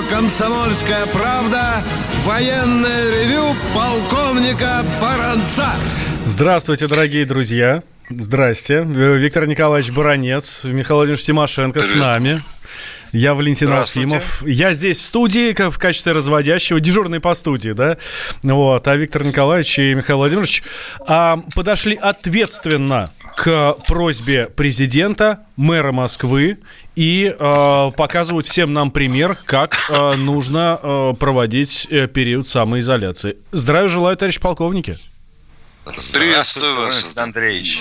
радио 0.00 0.08
«Комсомольская 0.08 1.06
правда» 1.06 1.82
военное 2.24 3.10
ревю 3.10 3.56
полковника 3.74 4.84
Баранца. 5.00 5.66
Здравствуйте, 6.26 6.86
дорогие 6.86 7.24
друзья. 7.24 7.82
Здрасте. 8.08 8.82
Виктор 8.84 9.46
Николаевич 9.46 9.92
Баранец, 9.92 10.64
Михаил 10.64 10.98
Владимирович 10.98 11.24
Тимошенко 11.24 11.82
с 11.82 11.94
нами. 11.94 12.42
Я 13.12 13.34
Валентин 13.34 13.72
Алфимов. 13.72 14.42
Я 14.46 14.72
здесь 14.72 14.98
в 14.98 15.02
студии 15.04 15.52
в 15.68 15.78
качестве 15.78 16.12
разводящего, 16.12 16.78
дежурный 16.80 17.20
по 17.20 17.34
студии, 17.34 17.72
да? 17.72 17.98
Вот. 18.42 18.86
А 18.86 18.96
Виктор 18.96 19.24
Николаевич 19.24 19.78
и 19.78 19.94
Михаил 19.94 20.18
Владимирович 20.18 20.62
а, 21.06 21.40
подошли 21.54 21.96
ответственно 21.96 23.08
к 23.36 23.76
просьбе 23.86 24.46
президента, 24.46 25.46
мэра 25.56 25.92
Москвы 25.92 26.58
и 26.96 27.34
э, 27.38 27.90
показывают 27.96 28.46
всем 28.46 28.72
нам 28.72 28.90
пример, 28.90 29.34
как 29.44 29.78
э, 29.88 30.14
нужно 30.16 30.78
э, 30.82 31.14
проводить 31.18 31.86
э, 31.90 32.06
период 32.08 32.46
самоизоляции. 32.46 33.36
Здравия 33.52 33.88
желаю, 33.88 34.16
товарищ 34.16 34.40
полковники. 34.40 34.98
Приветствую 36.12 36.76
вас, 36.76 37.12
Андреевич. 37.16 37.80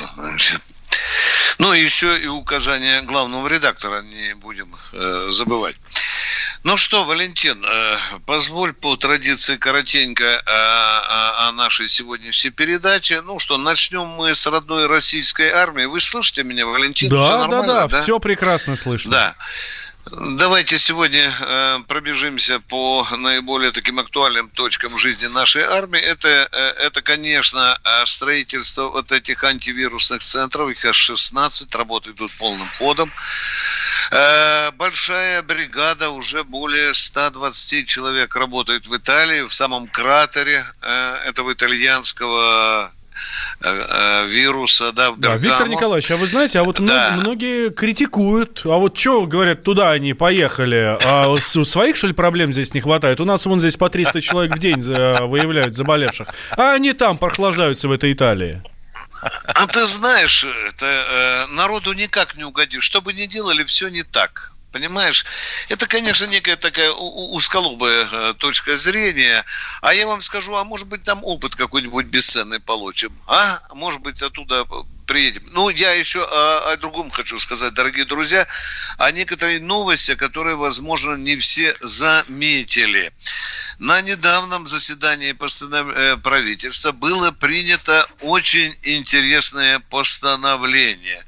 Ну, 1.57 1.73
еще 1.73 2.17
и 2.17 2.27
указания 2.27 3.01
главного 3.01 3.47
редактора 3.47 4.01
не 4.01 4.33
будем 4.35 4.73
э, 4.93 5.27
забывать. 5.29 5.75
Ну 6.63 6.75
что, 6.75 7.05
Валентин, 7.05 7.63
э, 7.65 7.97
позволь 8.25 8.73
по 8.73 8.97
традиции 8.97 9.55
коротенько 9.55 10.41
о, 10.45 11.45
о, 11.45 11.47
о 11.47 11.51
нашей 11.53 11.87
сегодняшней 11.87 12.49
передаче. 12.49 13.21
Ну 13.21 13.39
что, 13.39 13.57
начнем 13.57 14.05
мы 14.07 14.35
с 14.35 14.45
родной 14.45 14.87
российской 14.87 15.49
армии. 15.51 15.85
Вы 15.85 16.01
слышите 16.01 16.43
меня, 16.43 16.65
Валентин? 16.65 17.09
Да, 17.09 17.47
да, 17.47 17.61
да, 17.61 17.87
да, 17.87 18.01
все 18.01 18.19
прекрасно 18.19 18.75
слышно. 18.75 19.11
Да. 19.11 19.35
Давайте 20.11 20.79
сегодня 20.79 21.31
э, 21.39 21.79
пробежимся 21.87 22.59
по 22.59 23.05
наиболее 23.11 23.71
таким 23.71 23.99
актуальным 23.99 24.49
точкам 24.49 24.97
жизни 24.97 25.27
нашей 25.27 25.61
армии. 25.63 25.99
Это, 25.99 26.49
э, 26.51 26.57
это, 26.85 27.03
конечно, 27.03 27.79
э, 27.83 28.05
строительство 28.05 28.89
вот 28.89 29.11
этих 29.11 29.43
антивирусных 29.43 30.23
центров. 30.23 30.69
Их 30.69 30.83
аж 30.85 30.95
16, 30.95 31.75
работают 31.75 32.17
тут 32.17 32.31
полным 32.31 32.67
ходом. 32.79 33.11
Большая 34.73 35.43
бригада, 35.43 36.09
уже 36.09 36.43
более 36.43 36.95
120 36.95 37.87
человек 37.87 38.35
работает 38.35 38.87
в 38.87 38.97
Италии, 38.97 39.41
в 39.41 39.53
самом 39.53 39.87
кратере 39.87 40.65
этого 40.81 41.53
итальянского 41.53 42.91
вируса, 44.27 44.91
да, 44.91 45.11
в 45.11 45.19
Да, 45.19 45.35
Виктор 45.35 45.67
Николаевич, 45.67 46.11
а 46.11 46.17
вы 46.17 46.27
знаете, 46.27 46.59
а 46.59 46.63
вот 46.63 46.83
да. 46.83 47.15
многие 47.17 47.69
критикуют, 47.69 48.61
а 48.65 48.77
вот 48.77 48.97
что, 48.97 49.25
говорят, 49.25 49.63
туда 49.63 49.91
они 49.91 50.13
поехали, 50.13 50.97
а 51.03 51.27
у 51.27 51.39
своих, 51.39 51.95
что 51.95 52.07
ли, 52.07 52.13
проблем 52.13 52.53
здесь 52.53 52.73
не 52.73 52.81
хватает? 52.81 53.19
У 53.19 53.25
нас 53.25 53.45
вон 53.45 53.59
здесь 53.59 53.77
по 53.77 53.89
300 53.89 54.21
человек 54.21 54.55
в 54.55 54.59
день 54.59 54.81
э, 54.81 55.25
выявляют 55.25 55.75
заболевших, 55.75 56.27
а 56.51 56.73
они 56.73 56.93
там 56.93 57.17
прохлаждаются 57.17 57.87
в 57.87 57.91
этой 57.91 58.13
Италии. 58.13 58.61
А 59.21 59.67
ты 59.67 59.85
знаешь, 59.85 60.45
это, 60.67 60.85
э, 60.85 61.53
народу 61.53 61.93
никак 61.93 62.35
не 62.35 62.43
угодишь. 62.43 62.83
Что 62.83 63.01
бы 63.01 63.13
ни 63.13 63.25
делали, 63.25 63.63
все 63.63 63.89
не 63.89 64.03
так. 64.03 64.53
Понимаешь, 64.71 65.25
это, 65.69 65.87
конечно, 65.87 66.25
некая 66.25 66.55
такая 66.55 66.91
узколобая 66.91 68.07
э, 68.11 68.33
точка 68.37 68.77
зрения. 68.77 69.43
А 69.81 69.93
я 69.93 70.05
вам 70.05 70.21
скажу, 70.21 70.55
а 70.55 70.63
может 70.63 70.87
быть 70.87 71.03
там 71.03 71.23
опыт 71.23 71.55
какой-нибудь 71.55 72.05
бесценный 72.05 72.59
получим? 72.59 73.11
А? 73.25 73.61
Может 73.73 74.01
быть 74.01 74.21
оттуда 74.21 74.65
приедем. 75.09 75.41
Ну, 75.53 75.69
я 75.69 75.91
еще 75.93 76.23
о, 76.23 76.71
о 76.71 76.77
другом 76.77 77.09
хочу 77.09 77.39
сказать, 77.39 77.73
дорогие 77.73 78.05
друзья, 78.05 78.45
о 78.99 79.11
некоторой 79.11 79.59
новости, 79.59 80.13
которые, 80.13 80.55
возможно, 80.55 81.15
не 81.15 81.35
все 81.37 81.75
заметили. 81.81 83.11
На 83.79 84.01
недавнем 84.01 84.67
заседании 84.67 85.31
э, 85.33 86.17
правительства 86.17 86.91
было 86.91 87.31
принято 87.31 88.05
очень 88.21 88.77
интересное 88.83 89.79
постановление. 89.79 91.25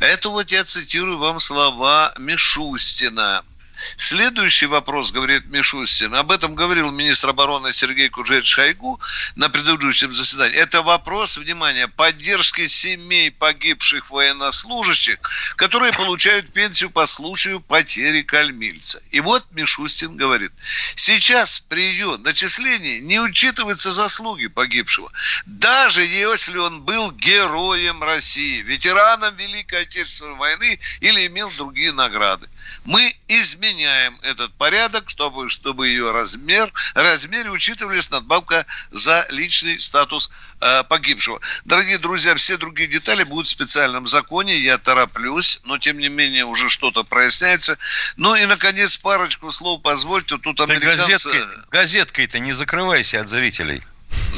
Это 0.00 0.28
вот 0.28 0.50
я 0.50 0.62
цитирую 0.64 1.16
вам 1.16 1.40
слова 1.40 2.12
Мишустина– 2.18 3.42
Следующий 3.96 4.66
вопрос, 4.66 5.12
говорит 5.12 5.46
Мишустин, 5.46 6.14
об 6.14 6.30
этом 6.30 6.54
говорил 6.54 6.90
министр 6.90 7.30
обороны 7.30 7.72
Сергей 7.72 8.08
Куджет 8.08 8.44
Шойгу 8.44 9.00
на 9.36 9.48
предыдущем 9.48 10.12
заседании. 10.12 10.56
Это 10.56 10.82
вопрос, 10.82 11.36
внимание, 11.36 11.88
поддержки 11.88 12.66
семей 12.66 13.30
погибших 13.30 14.10
военнослужащих, 14.10 15.18
которые 15.56 15.92
получают 15.92 16.52
пенсию 16.52 16.90
по 16.90 17.06
случаю 17.06 17.60
потери 17.60 18.22
кальмильца. 18.22 19.02
И 19.10 19.20
вот 19.20 19.46
Мишустин 19.52 20.16
говорит, 20.16 20.52
сейчас 20.94 21.60
при 21.60 21.82
ее 21.82 22.16
начислении 22.18 22.98
не 23.00 23.20
учитываются 23.20 23.92
заслуги 23.92 24.46
погибшего, 24.46 25.10
даже 25.46 26.02
если 26.04 26.58
он 26.58 26.82
был 26.82 27.12
героем 27.12 28.02
России, 28.02 28.62
ветераном 28.62 29.36
Великой 29.36 29.82
Отечественной 29.82 30.34
войны 30.36 30.78
или 31.00 31.26
имел 31.26 31.50
другие 31.56 31.92
награды 31.92 32.48
мы 32.84 33.14
изменяем 33.28 34.18
этот 34.22 34.52
порядок, 34.54 35.10
чтобы, 35.10 35.48
чтобы 35.48 35.88
ее 35.88 36.12
размер, 36.12 36.72
размере 36.94 37.50
учитывались 37.50 38.10
надбавка 38.10 38.66
за 38.90 39.26
личный 39.30 39.80
статус 39.80 40.30
э, 40.60 40.84
погибшего. 40.84 41.40
Дорогие 41.64 41.98
друзья, 41.98 42.34
все 42.34 42.56
другие 42.56 42.88
детали 42.88 43.24
будут 43.24 43.46
в 43.46 43.50
специальном 43.50 44.06
законе, 44.06 44.58
я 44.58 44.78
тороплюсь, 44.78 45.60
но 45.64 45.78
тем 45.78 45.98
не 45.98 46.08
менее 46.08 46.44
уже 46.44 46.68
что-то 46.68 47.04
проясняется. 47.04 47.78
Ну 48.16 48.34
и, 48.34 48.44
наконец, 48.46 48.96
парочку 48.96 49.50
слов 49.50 49.82
позвольте, 49.82 50.38
тут 50.38 50.60
американцы... 50.60 51.06
газеткой, 51.06 51.42
газеткой-то 51.70 52.38
не 52.38 52.52
закрывайся 52.52 53.20
от 53.20 53.28
зрителей. 53.28 53.82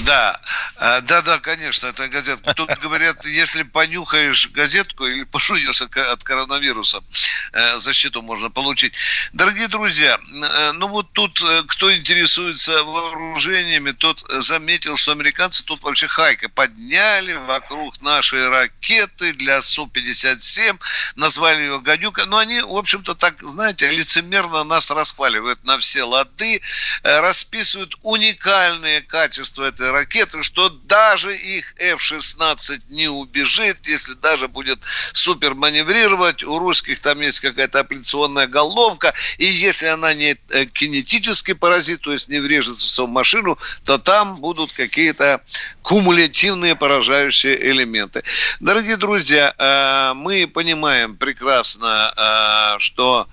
Да, 0.05 0.41
да, 0.79 1.23
да, 1.23 1.39
конечно, 1.41 1.89
это 1.89 2.07
газетка. 2.09 2.55
Тут 2.55 2.71
говорят, 2.79 3.25
если 3.27 3.63
понюхаешь 3.65 4.51
газетку 4.51 5.07
или 5.07 5.25
пожуешь 5.33 5.83
от 5.83 6.25
коронавируса, 6.25 7.03
э, 7.53 7.79
защиту 7.79 8.23
можно 8.23 8.51
получить. 8.51 8.95
Дорогие 9.33 9.69
друзья, 9.69 10.19
э, 10.19 10.73
ну 10.73 10.89
вот 10.89 11.13
тут, 11.13 11.43
э, 11.43 11.63
кто 11.67 11.95
интересуется 11.95 12.85
вооружениями, 12.85 13.93
тот 13.93 14.25
заметил, 14.29 14.97
что 14.97 15.13
американцы 15.13 15.65
тут 15.65 15.83
вообще 15.83 16.07
хайка 16.07 16.49
подняли 16.49 17.33
вокруг 17.33 18.01
нашей 18.03 18.49
ракеты 18.49 19.33
для 19.33 19.63
Су-57, 19.63 20.79
назвали 21.17 21.63
ее 21.63 21.81
«Гадюка». 21.81 22.27
Но 22.27 22.39
они, 22.39 22.61
в 22.61 22.77
общем-то, 22.77 23.15
так, 23.15 23.43
знаете, 23.43 23.89
лицемерно 23.89 24.65
нас 24.65 24.91
расхваливают 24.91 25.65
на 25.65 25.79
все 25.79 26.05
лады, 26.05 26.61
расписывают 27.03 27.97
уникальные 28.03 29.01
качества 29.01 29.66
этой 29.67 29.91
ракеты, 29.91 30.43
что 30.43 30.69
даже 30.69 31.37
их 31.37 31.75
F-16 31.79 32.83
не 32.89 33.09
убежит, 33.09 33.87
если 33.87 34.15
даже 34.15 34.49
будет 34.49 34.79
супер 35.13 35.55
маневрировать. 35.55 36.43
У 36.43 36.59
русских 36.59 37.01
там 37.01 37.21
есть 37.21 37.41
какая-то 37.41 37.81
апелляционная 37.81 38.47
головка, 38.47 39.15
и 39.39 39.45
если 39.45 39.87
она 39.87 40.15
не 40.15 40.37
э, 40.51 40.65
кинетический 40.67 41.55
паразит, 41.55 42.01
то 42.03 42.13
есть 42.13 42.29
не 42.29 42.41
врежется 42.41 43.03
в 43.03 43.09
машину, 43.09 43.59
то 43.85 43.99
там 43.99 44.37
будут 44.37 44.73
какие-то 44.73 45.41
кумулятивные 45.83 46.77
поражающие 46.77 47.71
элементы. 47.71 48.23
Дорогие 48.61 48.97
друзья, 48.97 49.55
э, 49.57 50.15
мы 50.15 50.47
понимаем 50.47 51.17
прекрасно, 51.17 52.13
э, 52.17 52.79
что 52.79 53.29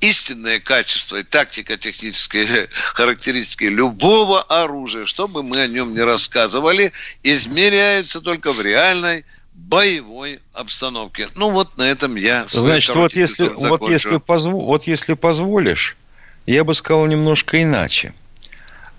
истинное 0.00 0.60
качество 0.60 1.16
и 1.16 1.22
тактико-технические 1.22 2.68
характеристики 2.94 3.64
любого 3.64 4.42
оружия, 4.42 5.06
чтобы 5.06 5.42
мы 5.42 5.60
о 5.60 5.66
нем 5.66 5.94
не 5.94 6.00
рассказывали, 6.00 6.92
измеряются 7.22 8.20
только 8.20 8.52
в 8.52 8.60
реальной 8.60 9.24
боевой 9.52 10.40
обстановке. 10.52 11.28
Ну 11.34 11.50
вот 11.50 11.76
на 11.76 11.82
этом 11.82 12.16
я. 12.16 12.44
Значит, 12.48 12.94
вот 12.96 13.14
если, 13.14 13.48
вот 13.48 13.88
если, 13.88 14.16
позв... 14.18 14.50
вот 14.50 14.86
если 14.86 15.14
позволишь, 15.14 15.96
я 16.46 16.64
бы 16.64 16.74
сказал 16.74 17.06
немножко 17.06 17.62
иначе. 17.62 18.14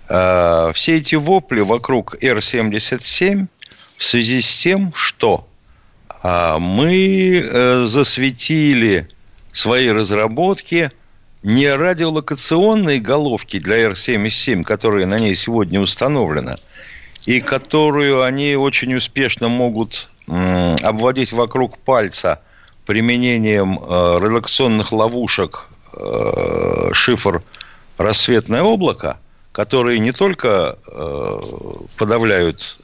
А, 0.08 0.72
все 0.72 0.98
эти 0.98 1.16
вопли 1.16 1.60
вокруг 1.60 2.16
Р-77 2.22 3.46
в 3.96 4.04
связи 4.04 4.40
с 4.40 4.58
тем, 4.58 4.92
что 4.94 5.48
а, 6.08 6.58
мы 6.58 7.40
э, 7.42 7.84
засветили 7.86 9.08
свои 9.52 9.88
разработки 9.90 10.90
не 11.42 11.74
радиолокационные 11.74 13.00
головки 13.00 13.58
для 13.58 13.76
Р-77, 13.78 14.62
которые 14.64 15.06
на 15.06 15.18
ней 15.18 15.34
сегодня 15.34 15.80
установлены, 15.80 16.54
и 17.26 17.40
которую 17.40 18.22
они 18.22 18.56
очень 18.56 18.94
успешно 18.94 19.48
могут 19.48 20.08
обводить 20.26 21.32
вокруг 21.32 21.78
пальца 21.78 22.40
применением 22.86 23.78
э, 23.78 24.18
релакционных 24.20 24.92
ловушек 24.92 25.68
э, 25.92 26.90
шифр 26.92 27.42
«Рассветное 27.98 28.62
облако», 28.62 29.18
которые 29.52 29.98
не 29.98 30.12
только 30.12 30.78
э, 30.86 31.40
подавляют 31.96 32.78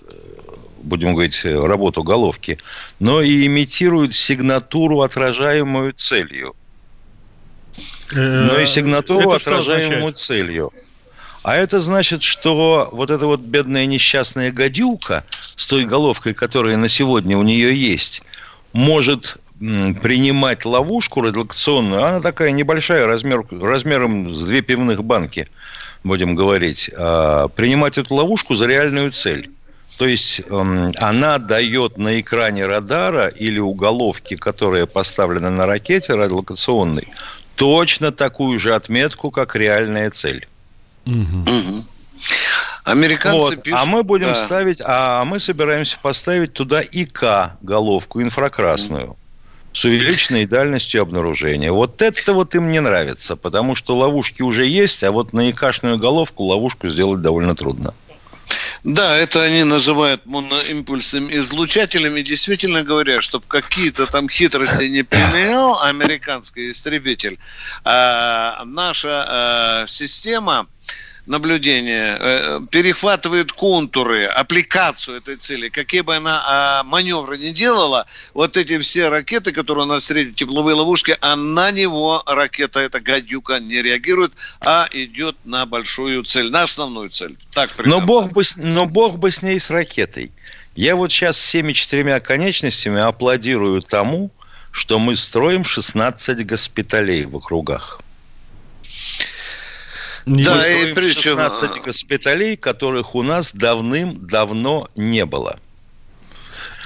будем 0.82 1.12
говорить, 1.12 1.44
работу 1.44 2.02
головки, 2.02 2.58
но 3.00 3.20
и 3.20 3.46
имитируют 3.46 4.14
сигнатуру, 4.14 5.02
отражаемую 5.02 5.92
целью. 5.92 6.54
Но 8.12 8.58
и 8.58 8.66
сигнатуру, 8.66 9.30
отражаемую 9.30 10.12
целью. 10.12 10.72
А 11.42 11.56
это 11.56 11.80
значит, 11.80 12.22
что 12.22 12.88
вот 12.92 13.10
эта 13.10 13.26
вот 13.26 13.40
бедная 13.40 13.86
несчастная 13.86 14.52
гадюка 14.52 15.24
с 15.56 15.66
той 15.66 15.84
головкой, 15.84 16.34
которая 16.34 16.76
на 16.76 16.88
сегодня 16.88 17.38
у 17.38 17.42
нее 17.42 17.74
есть, 17.74 18.22
может 18.72 19.38
принимать 19.58 20.64
ловушку 20.64 21.20
радиолокационную. 21.20 22.04
Она 22.04 22.20
такая 22.20 22.50
небольшая, 22.52 23.06
размер, 23.06 23.44
размером 23.50 24.34
с 24.34 24.44
две 24.46 24.62
пивных 24.62 25.02
банки, 25.02 25.48
будем 26.04 26.34
говорить. 26.34 26.90
А, 26.96 27.48
принимать 27.48 27.98
эту 27.98 28.14
ловушку 28.14 28.54
за 28.54 28.66
реальную 28.66 29.10
цель. 29.10 29.50
То 29.98 30.06
есть 30.06 30.42
эм, 30.48 30.92
она 30.98 31.38
дает 31.38 31.98
на 31.98 32.20
экране 32.20 32.66
радара 32.66 33.26
или 33.26 33.58
уголовки, 33.58 34.36
которая 34.36 34.86
поставлена 34.86 35.50
на 35.50 35.66
ракете 35.66 36.14
радиолокационной, 36.14 37.08
точно 37.58 38.12
такую 38.12 38.58
же 38.60 38.74
отметку, 38.74 39.30
как 39.30 39.56
реальная 39.56 40.10
цель. 40.10 40.46
Угу. 41.06 41.84
Американцы 42.84 43.56
вот. 43.56 43.62
пишут... 43.62 43.80
А 43.80 43.84
мы 43.84 44.02
будем 44.02 44.28
да. 44.28 44.34
ставить, 44.34 44.80
а 44.84 45.24
мы 45.24 45.40
собираемся 45.40 45.98
поставить 46.00 46.52
туда 46.54 46.80
ИК 46.80 47.52
головку 47.60 48.22
инфракрасную 48.22 49.16
с 49.72 49.84
увеличенной 49.84 50.46
дальностью 50.46 51.02
обнаружения. 51.02 51.70
Вот 51.70 52.00
это 52.00 52.32
вот 52.32 52.54
им 52.54 52.70
не 52.70 52.80
нравится, 52.80 53.36
потому 53.36 53.74
что 53.74 53.96
ловушки 53.96 54.42
уже 54.42 54.64
есть, 54.64 55.04
а 55.04 55.12
вот 55.12 55.32
на 55.32 55.50
ИКшную 55.50 55.98
головку 55.98 56.44
ловушку 56.44 56.88
сделать 56.88 57.20
довольно 57.20 57.54
трудно. 57.54 57.92
Да, 58.84 59.16
это 59.16 59.42
они 59.42 59.64
называют 59.64 60.24
моноимпульсным 60.26 61.28
излучателем. 61.32 62.16
И 62.16 62.22
действительно 62.22 62.82
говорят, 62.82 63.22
чтобы 63.22 63.44
какие-то 63.48 64.06
там 64.06 64.28
хитрости 64.28 64.84
не 64.84 65.02
применял 65.02 65.82
американский 65.82 66.70
истребитель, 66.70 67.38
а 67.84 68.62
наша 68.64 69.24
а, 69.28 69.86
система 69.86 70.68
наблюдения 70.68 71.07
э, 72.18 72.60
перехватывает 72.70 73.52
контуры, 73.52 74.24
аппликацию 74.24 75.18
этой 75.18 75.36
цели, 75.36 75.68
какие 75.68 76.00
бы 76.00 76.16
она 76.16 76.42
а, 76.46 76.82
маневры 76.84 77.38
не 77.38 77.52
делала, 77.52 78.06
вот 78.34 78.56
эти 78.56 78.78
все 78.78 79.08
ракеты, 79.08 79.52
которые 79.52 79.84
у 79.84 79.88
нас 79.88 80.06
средние 80.06 80.34
тепловые 80.34 80.74
ловушки, 80.74 81.16
а 81.20 81.36
на 81.36 81.70
него 81.70 82.22
ракета, 82.26 82.80
эта 82.80 83.00
гадюка, 83.00 83.60
не 83.60 83.82
реагирует, 83.82 84.32
а 84.60 84.88
идет 84.92 85.36
на 85.44 85.66
большую 85.66 86.24
цель, 86.24 86.50
на 86.50 86.62
основную 86.62 87.10
цель. 87.10 87.36
Так, 87.52 87.70
но, 87.84 88.00
бог 88.00 88.32
бы, 88.32 88.42
но 88.56 88.86
бог 88.86 89.18
бы 89.18 89.30
с 89.30 89.42
ней 89.42 89.60
с 89.60 89.70
ракетой. 89.70 90.32
Я 90.74 90.96
вот 90.96 91.12
сейчас 91.12 91.36
всеми 91.36 91.72
четырьмя 91.72 92.20
конечностями 92.20 93.00
аплодирую 93.00 93.82
тому, 93.82 94.30
что 94.70 94.98
мы 94.98 95.16
строим 95.16 95.64
16 95.64 96.46
госпиталей 96.46 97.24
в 97.24 97.36
округах. 97.36 98.00
Да, 100.28 100.66
и 100.66 100.92
причем... 100.94 101.36
16 101.36 101.82
госпиталей, 101.82 102.56
которых 102.56 103.14
у 103.14 103.22
нас 103.22 103.52
давным-давно 103.52 104.88
не 104.96 105.24
было. 105.24 105.58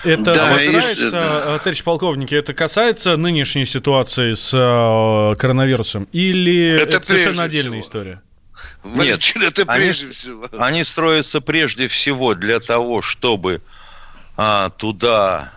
Это 0.04 0.34
да, 0.34 0.56
касается, 0.56 1.18
и... 1.18 1.54
Э, 1.54 1.58
товарищ 1.58 1.82
полковник, 1.84 2.32
это 2.32 2.54
касается 2.54 3.16
нынешней 3.16 3.64
ситуации 3.64 4.32
с 4.32 4.52
э, 4.52 5.36
коронавирусом 5.36 6.08
или 6.12 6.74
это, 6.74 6.96
это 6.98 7.06
совершенно 7.06 7.44
отдельная 7.44 7.80
всего. 7.80 8.02
история? 8.02 8.22
Нет, 8.84 9.20
это 9.40 9.64
прежде 9.64 10.06
они, 10.06 10.12
всего. 10.12 10.46
Они 10.58 10.84
строятся 10.84 11.40
прежде 11.40 11.86
всего 11.86 12.34
для 12.34 12.58
того, 12.58 13.00
чтобы 13.00 13.62
а, 14.36 14.70
туда 14.70 15.52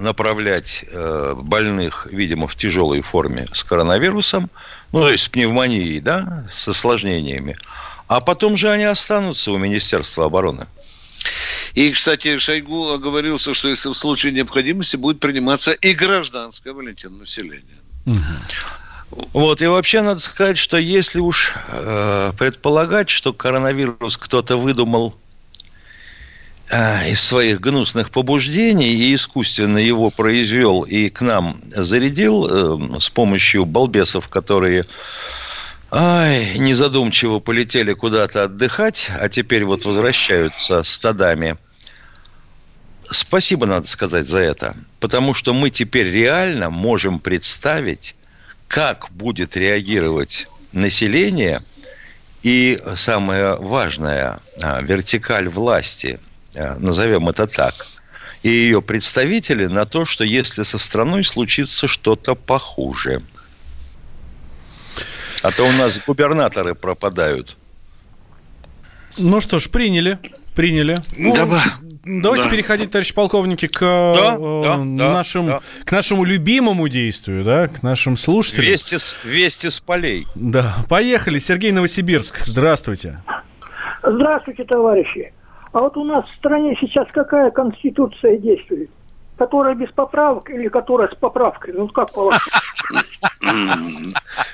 направлять 0.00 0.84
э, 0.88 1.34
больных, 1.36 2.06
видимо, 2.10 2.46
в 2.46 2.56
тяжелой 2.56 3.00
форме 3.00 3.46
с 3.52 3.64
коронавирусом, 3.64 4.50
ну, 4.92 5.00
то 5.00 5.10
есть 5.10 5.24
с 5.24 5.28
пневмонией, 5.28 6.00
да, 6.00 6.46
с 6.50 6.68
осложнениями. 6.68 7.56
А 8.06 8.20
потом 8.20 8.56
же 8.56 8.70
они 8.70 8.84
останутся 8.84 9.52
у 9.52 9.58
Министерства 9.58 10.26
обороны. 10.26 10.66
И, 11.74 11.90
кстати, 11.92 12.38
Шойгу 12.38 12.92
оговорился, 12.92 13.52
что 13.54 13.68
если 13.68 13.90
в 13.90 13.94
случае 13.94 14.32
необходимости 14.32 14.96
будет 14.96 15.20
приниматься 15.20 15.72
и 15.72 15.92
гражданское, 15.92 16.72
Валентин, 16.72 17.18
население. 17.18 17.78
Угу. 18.06 19.28
Вот, 19.32 19.62
и 19.62 19.66
вообще 19.66 20.02
надо 20.02 20.20
сказать, 20.20 20.58
что 20.58 20.76
если 20.76 21.20
уж 21.20 21.54
э, 21.68 22.32
предполагать, 22.38 23.10
что 23.10 23.32
коронавирус 23.32 24.16
кто-то 24.16 24.56
выдумал 24.56 25.14
из 26.70 27.22
своих 27.22 27.60
гнусных 27.60 28.10
побуждений 28.10 28.92
и 28.92 29.14
искусственно 29.14 29.78
его 29.78 30.10
произвел 30.10 30.82
и 30.82 31.08
к 31.08 31.22
нам 31.22 31.58
зарядил 31.74 32.46
э, 32.46 33.00
с 33.00 33.08
помощью 33.08 33.64
балбесов, 33.64 34.28
которые 34.28 34.84
ай, 35.90 36.58
незадумчиво 36.58 37.38
полетели 37.38 37.94
куда-то 37.94 38.44
отдыхать, 38.44 39.10
а 39.18 39.30
теперь 39.30 39.64
вот 39.64 39.86
возвращаются 39.86 40.82
стадами. 40.82 41.56
Спасибо, 43.10 43.64
надо 43.64 43.86
сказать, 43.86 44.28
за 44.28 44.40
это. 44.40 44.76
Потому 45.00 45.32
что 45.32 45.54
мы 45.54 45.70
теперь 45.70 46.10
реально 46.10 46.68
можем 46.68 47.18
представить, 47.18 48.14
как 48.66 49.08
будет 49.10 49.56
реагировать 49.56 50.46
население 50.72 51.62
и 52.42 52.78
самое 52.94 53.56
важное, 53.56 54.40
а, 54.62 54.82
вертикаль 54.82 55.48
власти– 55.48 56.20
назовем 56.54 57.28
это 57.28 57.46
так, 57.46 57.74
и 58.42 58.48
ее 58.48 58.82
представители 58.82 59.66
на 59.66 59.84
то, 59.84 60.04
что 60.04 60.24
если 60.24 60.62
со 60.62 60.78
страной 60.78 61.24
случится 61.24 61.88
что-то 61.88 62.34
похуже. 62.34 63.22
А 65.42 65.50
то 65.52 65.64
у 65.64 65.72
нас 65.72 66.00
губернаторы 66.04 66.74
пропадают. 66.74 67.56
Ну 69.16 69.40
что 69.40 69.58
ж, 69.58 69.68
приняли. 69.68 70.18
Приняли. 70.54 70.98
Ну, 71.16 71.34
да, 71.36 71.46
давайте 72.04 72.44
да. 72.44 72.50
переходить, 72.50 72.90
товарищ 72.90 73.14
полковники, 73.14 73.68
к, 73.68 73.80
да, 73.80 74.36
э, 74.36 74.62
да, 74.64 74.76
нашим, 75.12 75.46
да. 75.46 75.60
к 75.84 75.92
нашему 75.92 76.24
любимому 76.24 76.88
действию, 76.88 77.44
да, 77.44 77.68
к 77.68 77.84
нашим 77.84 78.16
слушателям. 78.16 78.72
Вести, 78.72 78.98
вести 79.24 79.70
с 79.70 79.78
полей. 79.78 80.26
Да, 80.34 80.78
поехали. 80.88 81.38
Сергей 81.38 81.70
Новосибирск, 81.70 82.38
здравствуйте. 82.38 83.22
Здравствуйте, 84.02 84.64
товарищи. 84.64 85.32
А 85.72 85.80
вот 85.80 85.96
у 85.96 86.04
нас 86.04 86.24
в 86.28 86.34
стране 86.36 86.76
сейчас 86.80 87.08
какая 87.12 87.50
конституция 87.50 88.38
действует? 88.38 88.90
Которая 89.36 89.74
без 89.74 89.90
поправок 89.92 90.50
или 90.50 90.68
которая 90.68 91.08
с 91.08 91.14
поправкой? 91.14 91.74
Ну, 91.74 91.88
как 91.88 92.12
положено? 92.12 92.40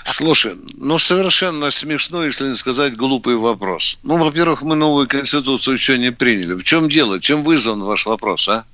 Слушай, 0.05 0.57
ну 0.77 0.99
совершенно 0.99 1.71
смешно, 1.71 2.25
если 2.25 2.49
не 2.49 2.55
сказать 2.55 2.95
глупый 2.97 3.37
вопрос. 3.37 3.99
Ну, 4.03 4.19
во-первых, 4.19 4.63
мы 4.63 4.77
новую 4.77 5.09
конституцию 5.09 5.75
еще 5.75 5.99
не 5.99 6.13
приняли. 6.13 6.55
В 6.55 6.65
чем 6.65 6.89
дело? 6.89 7.21
Чем 7.21 7.43
вызван 7.43 7.83
ваш 7.83 8.07
вопрос, 8.07 8.49
а? 8.49 8.65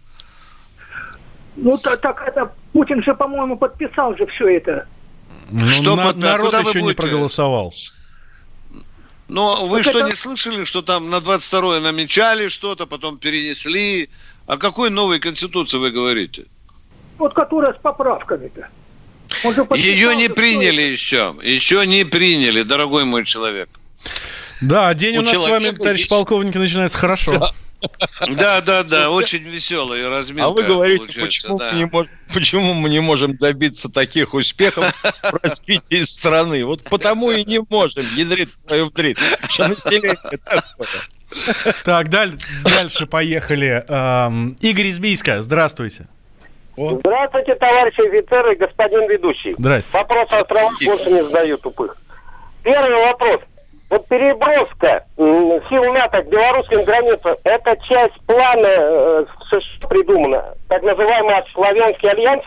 Ну, 1.56 1.76
так, 1.78 2.00
так 2.00 2.22
это 2.26 2.50
Путин 2.72 3.02
же, 3.02 3.14
по-моему, 3.14 3.56
подписал 3.56 4.16
же 4.16 4.26
все 4.26 4.56
это. 4.56 4.86
Ну, 5.50 5.66
что 5.66 5.96
на, 5.96 6.04
под... 6.04 6.16
народ 6.16 6.46
Куда 6.46 6.60
еще 6.60 6.82
не 6.82 6.92
проголосовал. 6.92 7.72
Но 9.30 9.64
вы 9.64 9.78
вот 9.78 9.84
что, 9.84 10.00
это... 10.00 10.08
не 10.08 10.16
слышали, 10.16 10.64
что 10.64 10.82
там 10.82 11.08
на 11.08 11.16
22-е 11.16 11.80
намечали 11.80 12.48
что-то, 12.48 12.86
потом 12.86 13.16
перенесли? 13.16 14.10
О 14.46 14.56
какой 14.56 14.90
новой 14.90 15.20
конституции 15.20 15.78
вы 15.78 15.92
говорите? 15.92 16.46
Вот 17.16 17.32
которая 17.34 17.72
с 17.72 17.78
поправками-то. 17.80 18.68
Ее 19.76 20.16
не 20.16 20.28
приняли 20.28 20.82
еще. 20.82 21.36
Еще 21.44 21.86
не 21.86 22.04
приняли, 22.04 22.62
дорогой 22.62 23.04
мой 23.04 23.24
человек. 23.24 23.68
Да, 24.60 24.92
день 24.94 25.18
у, 25.18 25.20
у 25.20 25.22
нас 25.22 25.38
с 25.38 25.46
вами, 25.46 25.70
товарищ 25.70 26.00
есть... 26.00 26.10
полковник, 26.10 26.56
начинается 26.56 26.98
хорошо. 26.98 27.38
Да. 27.38 27.52
Да, 28.28 28.60
да, 28.60 28.82
да, 28.82 29.10
очень 29.10 29.42
веселый 29.42 30.08
разминка. 30.08 30.46
А 30.46 30.50
вы 30.50 30.62
говорите, 30.64 31.20
почему, 31.20 31.58
да. 31.58 31.72
мы 31.72 31.78
не 31.78 31.84
можем, 31.86 32.12
почему 32.32 32.74
мы 32.74 32.88
не 32.90 33.00
можем 33.00 33.36
добиться 33.36 33.90
таких 33.90 34.34
успехов 34.34 34.92
в 35.22 35.42
развитии 35.42 36.02
страны? 36.02 36.64
Вот 36.64 36.84
потому 36.84 37.30
и 37.30 37.44
не 37.44 37.60
можем, 37.68 38.04
ядрит 38.16 38.50
твою. 38.66 38.90
Что 39.48 39.68
население 39.68 40.16
Так, 41.84 42.08
дальше 42.08 43.06
поехали. 43.06 43.84
Игорь 44.60 44.90
Избийска, 44.90 45.40
здравствуйте. 45.42 46.06
Здравствуйте, 46.76 47.54
товарищи 47.56 48.00
офицеры, 48.00 48.56
господин 48.56 49.08
ведущий. 49.08 49.54
Здравствуйте. 49.58 49.98
Вопрос 49.98 50.28
о 50.32 50.40
островах 50.40 50.72
больше 50.82 51.10
не 51.10 51.22
задаю 51.22 51.58
тупых. 51.58 51.96
Первый 52.62 52.96
вопрос. 53.06 53.40
Вот 53.90 54.06
переброска 54.06 55.04
сил 55.16 55.92
НАТО 55.92 56.22
к 56.22 56.28
белорусским 56.28 56.84
границам, 56.84 57.36
это 57.42 57.76
часть 57.88 58.14
плана 58.24 58.66
э, 58.66 59.24
США 59.50 59.88
придумана, 59.88 60.54
так 60.68 60.82
называемый 60.84 61.34
Славянский 61.52 62.08
альянс? 62.08 62.44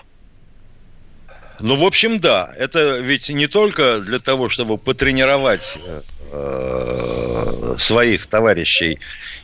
Ну, 1.60 1.76
в 1.76 1.84
общем, 1.84 2.22
да. 2.22 2.50
Это 2.58 3.00
ведь 3.00 3.30
не 3.30 3.48
только 3.48 4.00
для 4.00 4.20
того, 4.20 4.48
чтобы 4.48 4.78
потренировать 4.78 5.78
э, 6.32 7.76
своих 7.78 8.26
товарищей 8.28 9.00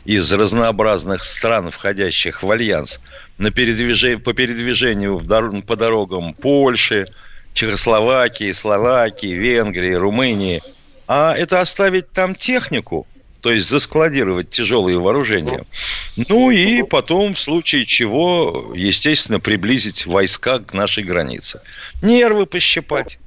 из 0.06 0.32
разнообразных 0.32 1.22
стран, 1.22 1.70
входящих 1.70 2.42
в 2.42 2.50
альянс, 2.50 2.98
на 3.36 3.50
передвижение, 3.50 4.18
по 4.18 4.32
передвижению 4.32 5.20
по 5.66 5.76
дорогам 5.76 6.32
Польши, 6.32 7.08
Чехословакии, 7.52 8.52
Словакии, 8.52 9.34
Венгрии, 9.34 9.92
Румынии, 9.92 10.62
а 11.12 11.34
это 11.34 11.60
оставить 11.60 12.12
там 12.12 12.36
технику, 12.36 13.04
то 13.40 13.50
есть 13.50 13.68
заскладировать 13.68 14.50
тяжелые 14.50 15.00
вооружения. 15.00 15.64
Ну 16.28 16.52
и 16.52 16.84
потом, 16.84 17.34
в 17.34 17.40
случае 17.40 17.84
чего, 17.84 18.72
естественно, 18.76 19.40
приблизить 19.40 20.06
войска 20.06 20.60
к 20.60 20.72
нашей 20.72 21.02
границе. 21.02 21.62
Нервы 22.00 22.46
пощипать. 22.46 23.18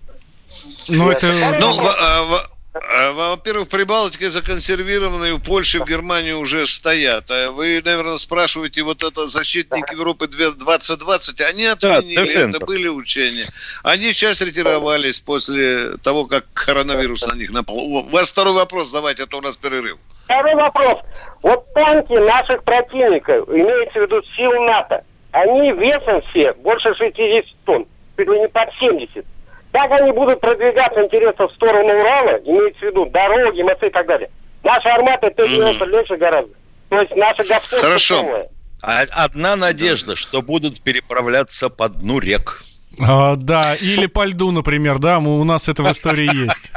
Ну, 0.87 1.11
это... 1.11 1.27
Ну, 1.59 1.77
а, 1.85 2.47
во-первых, 2.73 3.69
Прибалтика 3.69 4.29
законсервированные 4.29 5.35
в 5.35 5.41
Польше, 5.41 5.79
в 5.79 5.85
Германии 5.85 6.31
уже 6.31 6.65
стоят. 6.65 7.29
А 7.29 7.51
вы, 7.51 7.79
наверное, 7.83 8.17
спрашиваете, 8.17 8.81
вот 8.81 9.03
это 9.03 9.27
защитники 9.27 9.93
Европы 9.93 10.27
2020, 10.27 11.41
они 11.41 11.65
отменили, 11.65 12.33
да, 12.33 12.39
это 12.49 12.65
были 12.65 12.87
учения. 12.87 13.45
Они 13.83 14.11
сейчас 14.11 14.41
ретировались 14.41 15.19
после 15.19 15.97
того, 15.97 16.25
как 16.25 16.45
коронавирус 16.53 17.27
на 17.27 17.37
них 17.37 17.51
напал. 17.51 17.77
У 17.77 18.09
вас 18.09 18.31
второй 18.31 18.53
вопрос 18.53 18.91
давайте, 18.91 19.23
а 19.23 19.27
то 19.27 19.37
у 19.37 19.41
нас 19.41 19.55
перерыв. 19.55 19.97
Второй 20.25 20.55
вопрос. 20.55 20.99
Вот 21.43 21.71
танки 21.73 22.13
наших 22.13 22.63
противников, 22.63 23.49
имеется 23.49 23.99
в 23.99 24.01
виду 24.03 24.23
сил 24.35 24.51
НАТО, 24.63 25.03
они 25.31 25.71
весом 25.73 26.21
все 26.29 26.53
больше 26.53 26.95
60 26.95 27.45
тонн, 27.65 27.85
чуть 28.17 28.27
ли 28.27 28.39
не 28.39 28.47
под 28.47 28.69
70. 28.79 29.25
Как 29.73 29.91
они 29.91 30.11
будут 30.11 30.39
продвигаться, 30.39 31.03
интересно, 31.03 31.47
в 31.47 31.51
сторону 31.53 31.89
Урала, 31.99 32.37
имеется 32.45 32.79
в 32.79 32.83
виду 32.83 33.05
дороги, 33.07 33.63
мосты 33.63 33.87
и 33.87 33.89
так 33.89 34.05
далее. 34.05 34.29
Наша 34.63 34.93
армата 34.93 35.31
Т-90 35.31 35.79
mm-hmm. 35.79 35.89
легче 35.89 36.15
гораздо. 36.15 36.53
То 36.89 37.01
есть 37.01 37.15
наша 37.15 37.43
господство 37.43 37.79
Хорошо. 37.79 38.21
Новое. 38.21 38.49
А 38.83 39.01
одна 39.09 39.55
надежда, 39.55 40.15
что 40.15 40.43
будут 40.43 40.79
переправляться 40.83 41.69
по 41.69 41.89
дну 41.89 42.19
рек. 42.19 42.61
А, 43.01 43.35
да, 43.35 43.73
или 43.73 44.05
по 44.05 44.25
льду, 44.25 44.51
например, 44.51 44.99
да, 44.99 45.19
мы, 45.19 45.39
у 45.39 45.43
нас 45.43 45.67
это 45.67 45.81
в 45.81 45.91
истории 45.91 46.45
есть. 46.45 46.71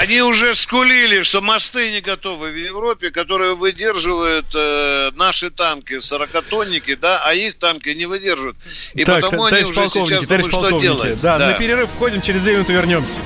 Они 0.00 0.20
уже 0.22 0.54
скулили, 0.54 1.22
что 1.22 1.40
мосты 1.40 1.92
не 1.92 2.00
готовы 2.00 2.50
в 2.50 2.56
Европе, 2.56 3.12
которые 3.12 3.54
выдерживают 3.54 4.46
э, 4.52 5.12
наши 5.14 5.50
танки, 5.50 6.00
сорокатонники, 6.00 6.96
да, 6.96 7.22
а 7.24 7.32
их 7.32 7.54
танки 7.54 7.90
не 7.90 8.06
выдерживают. 8.06 8.56
И 8.94 9.04
так, 9.04 9.20
потому 9.20 9.44
они 9.44 9.62
уже 9.62 9.88
сейчас 9.88 10.26
думают, 10.26 10.46
что 10.46 10.80
делать. 10.80 11.20
Да, 11.20 11.38
да, 11.38 11.46
на 11.50 11.52
перерыв 11.52 11.88
входим, 11.90 12.22
через 12.22 12.42
две 12.42 12.54
минуты 12.54 12.72
вернемся. 12.72 13.20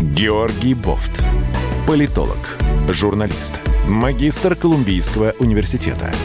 Георгий 0.00 0.74
Бофт. 0.74 1.24
Политолог, 1.88 2.38
журналист, 2.88 3.54
магистр 3.88 4.54
Колумбийского 4.54 5.34
университета– 5.40 6.14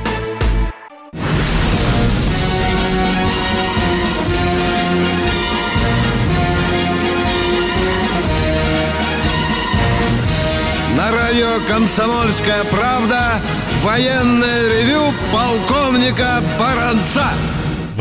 «Комсомольская 11.67 12.63
правда» 12.65 13.41
военное 13.83 14.67
ревю 14.69 15.13
полковника 15.31 16.41
Баранца. 16.59 17.25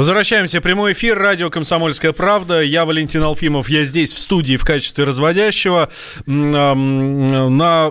Возвращаемся 0.00 0.62
прямой 0.62 0.92
эфир. 0.92 1.19
Радио 1.19 1.50
«Комсомольская 1.50 2.12
правда». 2.12 2.62
Я 2.62 2.87
Валентин 2.87 3.23
Алфимов. 3.23 3.69
Я 3.69 3.85
здесь 3.85 4.14
в 4.14 4.19
студии 4.19 4.57
в 4.57 4.64
качестве 4.64 5.04
разводящего. 5.04 5.90
На, 6.25 6.75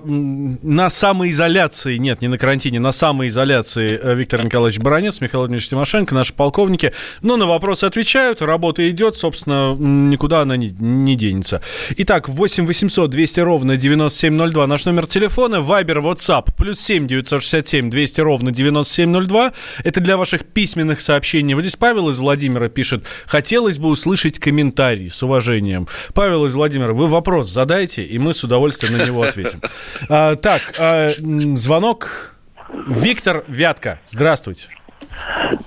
на 0.04 0.90
самоизоляции, 0.90 1.98
нет, 1.98 2.24
не 2.24 2.28
на 2.28 2.40
карантине, 2.40 2.80
на 2.80 2.92
самоизоляции 2.94 4.00
э, 4.02 4.16
Виктор 4.16 4.44
Николаевич 4.44 4.80
Баранец, 4.80 5.22
Михаил 5.22 5.42
Владимирович 5.42 5.70
Тимошенко, 5.70 6.16
наши 6.16 6.34
полковники. 6.34 6.94
Но 7.22 7.38
на 7.38 7.46
вопросы 7.46 7.86
отвечают, 7.86 8.42
работа 8.42 8.90
идет, 8.90 9.16
собственно, 9.16 9.76
никуда 9.76 10.42
она 10.42 10.58
не, 10.58 10.72
не 10.80 11.16
денется. 11.16 11.62
Итак, 11.96 12.28
8 12.28 12.66
800 12.66 13.08
200 13.08 13.40
ровно 13.42 13.78
9702 13.78 14.66
наш 14.66 14.86
номер 14.86 15.06
телефона, 15.06 15.60
Вайбер, 15.60 16.00
WhatsApp, 16.00 16.56
плюс 16.58 16.80
7 16.80 17.06
967 17.06 17.92
200 17.92 18.22
ровно 18.22 18.52
9702. 18.52 19.54
Это 19.84 20.00
для 20.00 20.18
ваших 20.18 20.44
письменных 20.44 21.02
сообщений. 21.02 21.54
Вот 21.54 21.62
здесь 21.62 21.76
Павел 21.76 21.99
Павел 22.00 22.12
из 22.12 22.20
Владимира 22.20 22.70
пишет, 22.70 23.04
хотелось 23.28 23.78
бы 23.78 23.90
услышать 23.90 24.40
комментарий 24.40 25.10
с 25.10 25.22
уважением. 25.22 25.90
Павел 26.14 26.46
из 26.46 26.56
Владимира, 26.56 26.94
вы 26.94 27.08
вопрос 27.08 27.50
задайте, 27.50 28.04
и 28.04 28.18
мы 28.18 28.32
с 28.32 28.42
удовольствием 28.42 28.98
на 28.98 29.06
него 29.06 29.22
ответим. 29.22 29.60
А, 30.08 30.38
так, 30.38 30.62
а, 30.80 31.10
звонок. 31.58 32.36
Виктор 32.88 33.44
Вятка, 33.50 34.00
здравствуйте. 34.06 34.70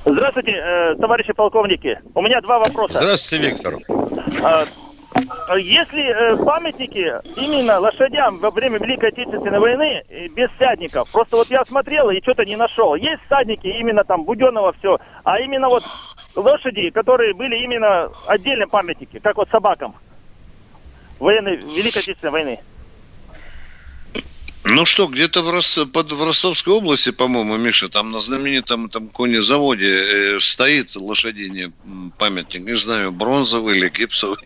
Здравствуйте, 0.06 0.52
э, 0.52 0.94
товарищи 0.94 1.34
полковники. 1.34 2.00
У 2.14 2.22
меня 2.22 2.40
два 2.40 2.60
вопроса. 2.60 2.94
Здравствуйте, 2.94 3.50
Виктор. 3.50 3.74
А, 4.42 4.64
если 5.58 6.02
э, 6.02 6.36
памятники 6.44 7.12
именно 7.38 7.78
лошадям 7.78 8.38
во 8.38 8.50
время 8.50 8.78
Великой 8.78 9.10
Отечественной 9.10 9.60
войны 9.60 10.02
э, 10.08 10.28
без 10.28 10.50
всадников, 10.52 11.10
просто 11.12 11.36
вот 11.36 11.48
я 11.50 11.64
смотрел 11.64 12.10
и 12.10 12.20
что-то 12.22 12.44
не 12.44 12.56
нашел. 12.56 12.94
Есть 12.94 13.22
всадники 13.26 13.66
именно 13.66 14.04
там 14.04 14.24
Буденного 14.24 14.72
все, 14.78 14.98
а 15.24 15.38
именно 15.40 15.68
вот 15.68 15.82
лошади, 16.34 16.90
которые 16.90 17.34
были 17.34 17.56
именно 17.64 18.10
отдельные 18.26 18.66
памятники, 18.66 19.18
как 19.18 19.36
вот 19.36 19.48
собакам 19.50 19.94
военной, 21.18 21.56
Великой 21.56 21.98
Отечественной 21.98 22.32
войны. 22.32 22.60
Ну 24.64 24.86
что, 24.86 25.06
где-то 25.06 25.42
в, 25.42 25.50
Рос... 25.50 25.78
под... 25.92 26.12
в 26.12 26.22
Ростовской 26.22 26.72
области, 26.72 27.10
по-моему, 27.10 27.56
Миша, 27.56 27.88
там 27.88 28.12
на 28.12 28.20
знаменитом 28.20 28.88
там 28.88 29.08
конезаводе 29.08 30.36
э, 30.36 30.38
стоит 30.38 30.94
лошадиный 30.94 31.72
памятник, 32.16 32.62
не 32.62 32.76
знаю, 32.76 33.10
бронзовый 33.10 33.76
или 33.76 33.88
гипсовый. 33.88 34.38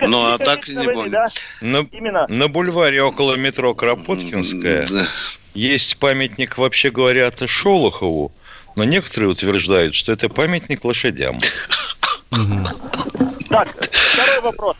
Ну, 0.00 0.24
а 0.24 0.38
так 0.38 0.68
не 0.68 0.84
помню. 0.84 1.10
Да? 1.10 1.26
На, 1.60 1.78
Именно. 1.90 2.26
на 2.28 2.48
бульваре 2.48 3.02
около 3.02 3.34
метро 3.34 3.74
Кропоткинская 3.74 4.86
да. 4.86 5.06
есть 5.54 5.98
памятник, 5.98 6.56
вообще 6.56 6.90
говоря, 6.90 7.32
Шолохову, 7.46 8.32
но 8.76 8.84
некоторые 8.84 9.30
утверждают, 9.30 9.94
что 9.94 10.12
это 10.12 10.28
памятник 10.28 10.84
лошадям. 10.84 11.38
Так, 13.48 13.68
второй 13.68 14.40
вопрос. 14.40 14.76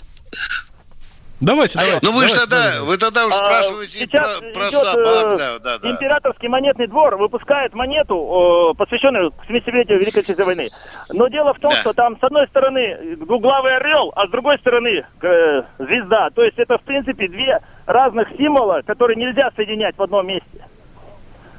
Давайте, 1.41 1.79
давайте. 1.79 2.07
Ну 2.07 2.13
вы 2.13 2.29
же 2.29 2.35
тогда, 2.37 2.83
вы 2.83 2.97
тогда 2.97 3.27
уж 3.27 3.35
а, 3.35 3.37
спрашиваете 3.37 4.07
про, 4.07 4.41
про 4.55 4.71
собак, 4.71 5.33
э, 5.33 5.37
да, 5.37 5.59
да, 5.59 5.79
да. 5.79 5.91
Императорский 5.91 6.49
монетный 6.49 6.87
двор 6.87 7.17
выпускает 7.17 7.75
монету, 7.75 8.75
посвященную 8.79 9.33
70-летию 9.49 9.99
Великой 9.99 10.21
Отечественной 10.21 10.47
войны. 10.47 10.69
Но 11.13 11.29
дело 11.29 11.53
в 11.53 11.61
том, 11.61 11.73
да. 11.73 11.81
что 11.81 11.93
там 11.93 12.17
с 12.19 12.23
одной 12.23 12.47
стороны 12.49 13.17
двуглавый 13.17 13.77
орел, 13.77 14.13
а 14.17 14.27
с 14.27 14.31
другой 14.31 14.59
стороны 14.59 15.05
э, 15.21 15.63
звезда. 15.79 16.31
То 16.31 16.45
есть 16.45 16.59
это 16.59 16.79
в 16.79 16.83
принципе 16.83 17.29
две 17.29 17.61
разных 17.85 18.29
символа, 18.39 18.83
которые 18.87 19.17
нельзя 19.17 19.51
соединять 19.55 19.99
в 19.99 20.03
одном 20.03 20.27
месте. 20.27 20.67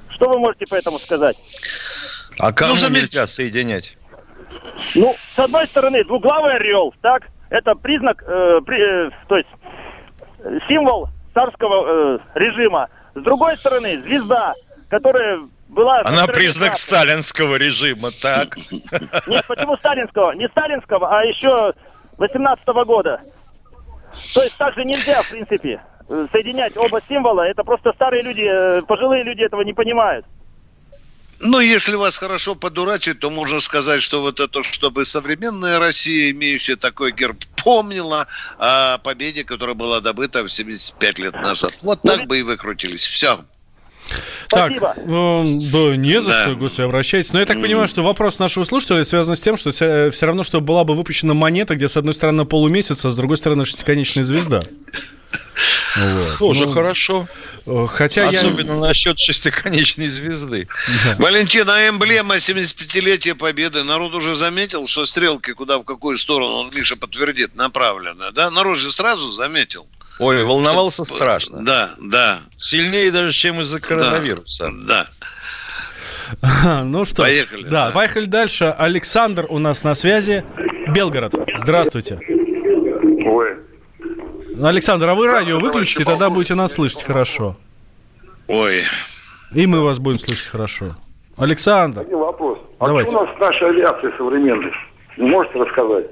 Что 0.09 0.29
вы 0.29 0.39
можете 0.39 0.65
по 0.67 0.75
этому 0.75 0.97
сказать? 0.97 1.35
А 2.39 2.51
кому 2.51 2.73
ну, 2.75 2.89
нельзя 2.89 3.27
соединять? 3.27 3.97
Ну, 4.95 5.15
с 5.17 5.39
одной 5.39 5.67
стороны, 5.67 6.03
двуглавый 6.03 6.55
орел, 6.55 6.93
так? 7.01 7.23
Это 7.49 7.75
признак, 7.75 8.23
э, 8.25 8.59
при, 8.65 9.07
э, 9.07 9.11
то 9.27 9.37
есть 9.37 9.49
символ 10.67 11.09
царского 11.33 12.15
э, 12.15 12.19
режима. 12.35 12.89
С 13.13 13.21
другой 13.21 13.57
стороны, 13.57 13.99
звезда, 13.99 14.53
которая 14.89 15.39
была... 15.69 16.01
Она 16.03 16.27
признак 16.27 16.77
сталинского 16.77 17.55
режима, 17.55 18.09
так? 18.21 18.57
Нет, 19.27 19.45
почему 19.47 19.77
сталинского? 19.77 20.31
Не 20.31 20.47
сталинского, 20.49 21.17
а 21.17 21.23
еще 21.23 21.73
18 22.17 22.65
-го 22.65 22.85
года. 22.85 23.21
То 24.33 24.41
есть 24.43 24.57
также 24.57 24.83
нельзя, 24.85 25.21
в 25.21 25.29
принципе, 25.29 25.81
соединять 26.31 26.77
оба 26.77 26.99
символа. 27.07 27.47
Это 27.47 27.63
просто 27.63 27.91
старые 27.93 28.23
люди, 28.23 28.47
э, 28.47 28.81
пожилые 28.87 29.23
люди 29.23 29.41
этого 29.41 29.61
не 29.61 29.73
понимают. 29.73 30.25
Ну, 31.39 31.59
если 31.59 31.95
вас 31.95 32.17
хорошо 32.17 32.55
подурачить, 32.55 33.19
то 33.19 33.29
можно 33.29 33.59
сказать, 33.59 34.01
что 34.01 34.21
вот 34.21 34.39
это, 34.39 34.63
чтобы 34.63 35.03
современная 35.05 35.79
Россия, 35.79 36.31
имеющая 36.31 36.75
такой 36.75 37.11
герб, 37.11 37.37
помнила 37.63 38.27
о 38.57 38.97
победе, 38.99 39.43
которая 39.43 39.75
была 39.75 39.99
добыта 39.99 40.43
в 40.43 40.49
75 40.49 41.19
лет 41.19 41.33
назад. 41.33 41.77
Вот 41.81 42.01
так 42.01 42.25
бы 42.27 42.39
и 42.39 42.41
выкрутились. 42.41 43.05
Все. 43.05 43.39
Так, 44.49 44.71
э, 44.71 44.77
да, 44.77 45.97
не 45.97 46.21
за 46.21 46.29
да. 46.29 46.43
что, 46.43 46.55
господи, 46.55 46.85
обращайтесь. 46.85 47.33
Но 47.33 47.39
я 47.39 47.45
так 47.45 47.59
понимаю, 47.59 47.87
что 47.87 48.03
вопрос 48.03 48.39
нашего 48.39 48.63
слушателя 48.63 49.03
связан 49.03 49.35
с 49.35 49.41
тем, 49.41 49.57
что 49.57 49.71
все, 49.71 50.11
все 50.11 50.25
равно, 50.27 50.43
что 50.43 50.61
была 50.61 50.83
бы 50.83 50.95
выпущена 50.95 51.33
монета, 51.33 51.75
где 51.75 51.87
с 51.87 51.97
одной 51.97 52.13
стороны 52.13 52.45
полумесяц, 52.45 53.03
а 53.03 53.09
с 53.09 53.15
другой 53.15 53.37
стороны 53.37 53.65
шестиконечная 53.65 54.23
звезда. 54.23 54.61
Вот. 55.95 56.37
Тоже 56.37 56.65
ну, 56.65 56.73
хорошо. 56.73 57.27
Хотя 57.87 58.27
Особенно 58.27 58.73
я... 58.73 58.79
насчет 58.79 59.17
шестиконечной 59.17 60.09
звезды. 60.09 60.67
Да. 61.05 61.23
Валентин, 61.23 61.69
а 61.69 61.87
эмблема 61.87 62.35
75-летия 62.35 63.35
Победы, 63.35 63.83
народ 63.83 64.13
уже 64.13 64.35
заметил, 64.35 64.85
что 64.87 65.05
стрелки 65.05 65.53
куда, 65.53 65.77
в 65.79 65.83
какую 65.83 66.17
сторону, 66.17 66.55
он, 66.55 66.71
Миша 66.75 66.97
подтвердит, 66.97 67.55
направлены, 67.55 68.31
да? 68.33 68.51
Народ 68.51 68.77
же 68.77 68.91
сразу 68.91 69.31
заметил. 69.31 69.87
Ой, 70.19 70.43
волновался 70.43 71.03
страшно. 71.03 71.63
Да, 71.65 71.95
да. 71.99 72.39
Сильнее 72.57 73.11
даже, 73.11 73.33
чем 73.33 73.61
из-за 73.61 73.79
коронавируса. 73.79 74.71
Да. 74.83 75.07
Ну 76.83 77.05
что, 77.05 77.21
поехали. 77.21 77.63
Да, 77.63 77.87
да, 77.87 77.91
поехали 77.91 78.25
дальше. 78.25 78.65
Александр 78.65 79.45
у 79.47 79.59
нас 79.59 79.83
на 79.83 79.93
связи. 79.93 80.43
Белгород. 80.89 81.35
Здравствуйте. 81.55 82.19
Ой. 83.25 83.57
Александр, 84.61 85.09
а 85.09 85.15
вы 85.15 85.27
радио 85.27 85.59
выключите, 85.59 86.05
тогда 86.05 86.29
будете 86.29 86.55
нас 86.55 86.73
слышать 86.73 87.03
хорошо. 87.03 87.55
Ой. 88.47 88.83
И 89.53 89.67
мы 89.67 89.81
вас 89.81 89.99
будем 89.99 90.19
слышать 90.19 90.47
хорошо. 90.47 90.95
Александр. 91.37 92.01
Один 92.01 92.19
вопрос. 92.19 92.59
А 92.79 92.87
Давайте. 92.87 93.11
что 93.11 93.21
у 93.21 93.25
нас 93.25 93.35
с 93.35 93.39
нашей 93.39 93.69
авиацией 93.69 94.13
современной? 94.17 94.71
можете 95.17 95.59
рассказать? 95.59 96.05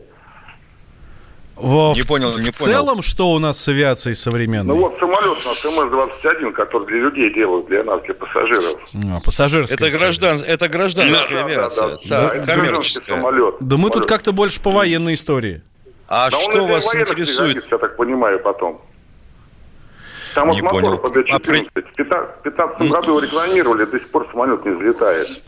Во, 1.56 1.94
не 1.96 2.02
понял, 2.02 2.32
в, 2.32 2.40
не 2.40 2.50
в 2.50 2.58
понял. 2.58 2.74
целом, 2.74 3.02
что 3.04 3.32
у 3.32 3.38
нас 3.38 3.60
с 3.60 3.68
авиацией 3.68 4.16
современной? 4.16 4.74
Ну 4.74 4.82
вот 4.82 4.98
самолет 5.00 5.38
у 5.46 5.48
нас 5.48 5.64
МС-21, 5.64 6.52
который 6.52 6.88
для 6.88 6.98
людей 6.98 7.32
делают, 7.32 7.68
для 7.68 7.84
нас, 7.84 8.02
для 8.04 8.16
пассажиров. 8.16 8.80
А, 8.96 9.20
пассажирский. 9.24 9.76
Это, 9.76 9.96
граждан, 9.96 10.40
это 10.44 10.68
гражданская 10.68 11.42
да, 11.42 11.46
авиация. 11.46 11.88
Да, 11.88 11.98
да, 12.10 12.34
да, 12.34 12.46
да, 12.46 12.56
коммерческая. 12.56 13.18
Самолет. 13.18 13.56
Да 13.60 13.78
мы 13.78 13.92
тут 13.92 14.08
как-то 14.08 14.32
больше 14.32 14.62
по 14.62 14.72
военной 14.72 15.14
истории. 15.14 15.62
А 16.16 16.30
да 16.30 16.40
что 16.40 16.68
вас 16.68 16.94
интересует? 16.94 17.66
я 17.72 17.78
так 17.80 17.98
понимаю, 17.98 18.40
потом. 18.40 18.80
Там 20.36 20.52
не 20.52 20.62
вот 20.62 20.74
мотор 20.74 21.02
понял. 21.02 21.26
А 21.32 21.40
при... 21.40 21.64
В 21.64 21.74
2015 21.74 22.80
ну... 22.82 22.90
году 22.90 23.20
рекламировали, 23.20 23.86
до 23.86 23.98
сих 23.98 24.08
пор 24.12 24.28
самолет 24.30 24.64
не 24.64 24.72
взлетает. 24.74 25.44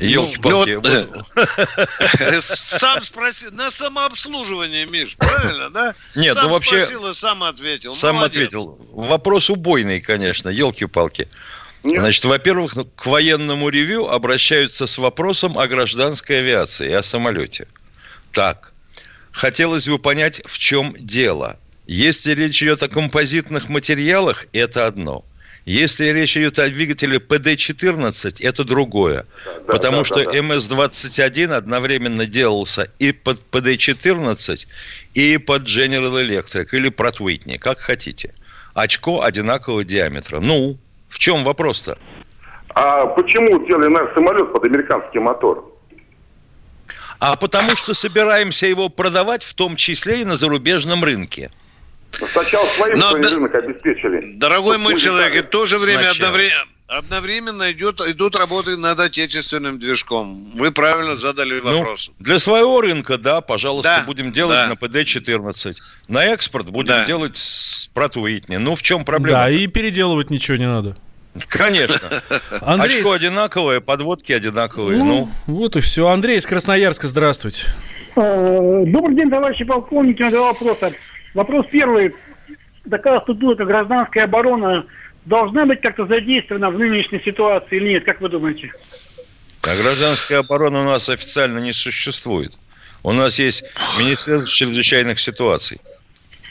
Елки-палки. 0.00 0.80
Ну, 0.82 2.40
сам 2.40 3.02
спросил, 3.02 3.52
на 3.52 3.70
самообслуживание, 3.70 4.84
Миш, 4.84 5.16
правильно, 5.16 5.70
да? 5.70 5.94
Нет, 6.16 6.36
ну 6.42 6.48
вообще... 6.48 6.82
спросил 6.82 7.08
и 7.08 7.12
сам 7.12 7.44
ответил. 7.44 7.94
Сам 7.94 8.18
ответил. 8.18 8.80
Вопрос 8.90 9.48
убойный, 9.48 10.00
конечно, 10.00 10.48
елки-палки. 10.48 11.28
Значит, 11.84 12.24
во-первых, 12.24 12.74
ну, 12.74 12.84
к 12.84 13.06
военному 13.06 13.68
ревю 13.68 14.08
обращаются 14.08 14.88
с 14.88 14.98
вопросом 14.98 15.56
о 15.56 15.68
гражданской 15.68 16.40
авиации 16.40 16.90
и 16.90 16.94
о 16.94 17.02
самолете. 17.02 17.68
Так, 18.32 18.71
хотелось 19.32 19.88
бы 19.88 19.98
понять, 19.98 20.42
в 20.44 20.58
чем 20.58 20.94
дело. 20.98 21.58
Если 21.86 22.34
речь 22.34 22.62
идет 22.62 22.82
о 22.82 22.88
композитных 22.88 23.68
материалах, 23.68 24.46
это 24.52 24.86
одно– 24.86 25.24
если 25.64 26.06
речь 26.06 26.36
идет 26.36 26.58
о 26.58 26.68
двигателе 26.68 27.18
ПД-14, 27.18 28.44
это 28.44 28.64
другое. 28.64 29.26
Да, 29.44 29.72
потому 29.72 29.98
да, 29.98 30.04
что 30.04 30.24
да, 30.24 30.32
да. 30.32 30.38
МС-21 30.38 31.52
одновременно 31.52 32.26
делался 32.26 32.90
и 32.98 33.12
под 33.12 33.40
ПД-14, 33.52 34.66
и 35.14 35.38
под 35.38 35.62
General 35.62 36.20
Electric, 36.20 36.68
или 36.72 36.90
Pratt 36.90 37.18
Whitney, 37.18 37.58
как 37.58 37.78
хотите. 37.78 38.32
Очко 38.74 39.22
одинакового 39.22 39.84
диаметра. 39.84 40.40
Ну, 40.40 40.78
в 41.08 41.18
чем 41.18 41.44
вопрос-то? 41.44 41.96
А 42.74 43.06
почему 43.06 43.64
делали 43.64 43.88
наш 43.88 44.12
самолет 44.14 44.52
под 44.52 44.64
американский 44.64 45.20
мотор? 45.20 45.71
А 47.22 47.36
потому 47.36 47.76
что 47.76 47.94
собираемся 47.94 48.66
его 48.66 48.88
продавать, 48.88 49.44
в 49.44 49.54
том 49.54 49.76
числе 49.76 50.22
и 50.22 50.24
на 50.24 50.36
зарубежном 50.36 51.04
рынке. 51.04 51.52
Сначала 52.10 52.66
своим 52.66 52.98
Но, 52.98 53.10
свой 53.10 53.22
рынок 53.22 53.54
обеспечили. 53.54 54.32
Дорогой 54.34 54.76
мой 54.78 54.98
человек, 54.98 55.46
в 55.46 55.48
то 55.48 55.64
же 55.64 55.78
время 55.78 56.10
одновременно, 56.10 56.64
одновременно 56.88 57.70
идет, 57.70 58.00
идут 58.00 58.34
работы 58.34 58.76
над 58.76 58.98
отечественным 58.98 59.78
движком. 59.78 60.50
Вы 60.56 60.72
правильно 60.72 61.14
задали 61.14 61.60
ну, 61.60 61.78
вопрос. 61.78 62.10
Ну, 62.18 62.24
для 62.24 62.40
своего 62.40 62.80
рынка, 62.80 63.16
да, 63.18 63.40
пожалуйста, 63.40 63.98
да, 64.00 64.04
будем 64.04 64.32
делать 64.32 64.56
да. 64.56 64.66
на 64.66 64.74
ПД-14. 64.74 65.76
На 66.08 66.24
экспорт 66.24 66.70
будем 66.70 66.88
да. 66.88 67.04
делать 67.04 67.36
с 67.36 67.88
Протуитни. 67.94 68.56
Ну, 68.56 68.74
в 68.74 68.82
чем 68.82 69.04
проблема? 69.04 69.38
Да, 69.38 69.48
и 69.48 69.68
переделывать 69.68 70.30
ничего 70.30 70.56
не 70.56 70.66
надо. 70.66 70.96
Конечно. 71.48 72.22
Андрей... 72.60 72.98
Очко 72.98 73.12
одинаковое, 73.12 73.80
подводки 73.80 74.32
одинаковые. 74.32 74.98
Ну, 74.98 75.28
ну, 75.46 75.54
вот 75.54 75.76
и 75.76 75.80
все. 75.80 76.08
Андрей 76.08 76.38
из 76.38 76.46
Красноярска, 76.46 77.08
здравствуйте. 77.08 77.66
Э, 78.16 78.84
добрый 78.86 79.16
день, 79.16 79.30
товарищи 79.30 79.64
полковники. 79.64 80.28
Два 80.28 80.52
вопроса. 80.52 80.92
Вопрос 81.34 81.66
первый. 81.70 82.12
Такая 82.88 83.20
структура, 83.20 83.64
гражданская 83.64 84.24
оборона, 84.24 84.84
должна 85.24 85.64
быть 85.66 85.80
как-то 85.80 86.06
задействована 86.06 86.70
в 86.70 86.78
нынешней 86.78 87.22
ситуации 87.24 87.76
или 87.76 87.90
нет? 87.90 88.04
Как 88.04 88.20
вы 88.20 88.28
думаете? 88.28 88.72
А 89.62 89.76
гражданская 89.76 90.40
оборона 90.40 90.80
у 90.82 90.84
нас 90.84 91.08
официально 91.08 91.58
не 91.58 91.72
существует. 91.72 92.52
У 93.04 93.12
нас 93.12 93.38
есть 93.38 93.64
Министерство 93.98 94.50
чрезвычайных 94.50 95.20
ситуаций. 95.20 95.80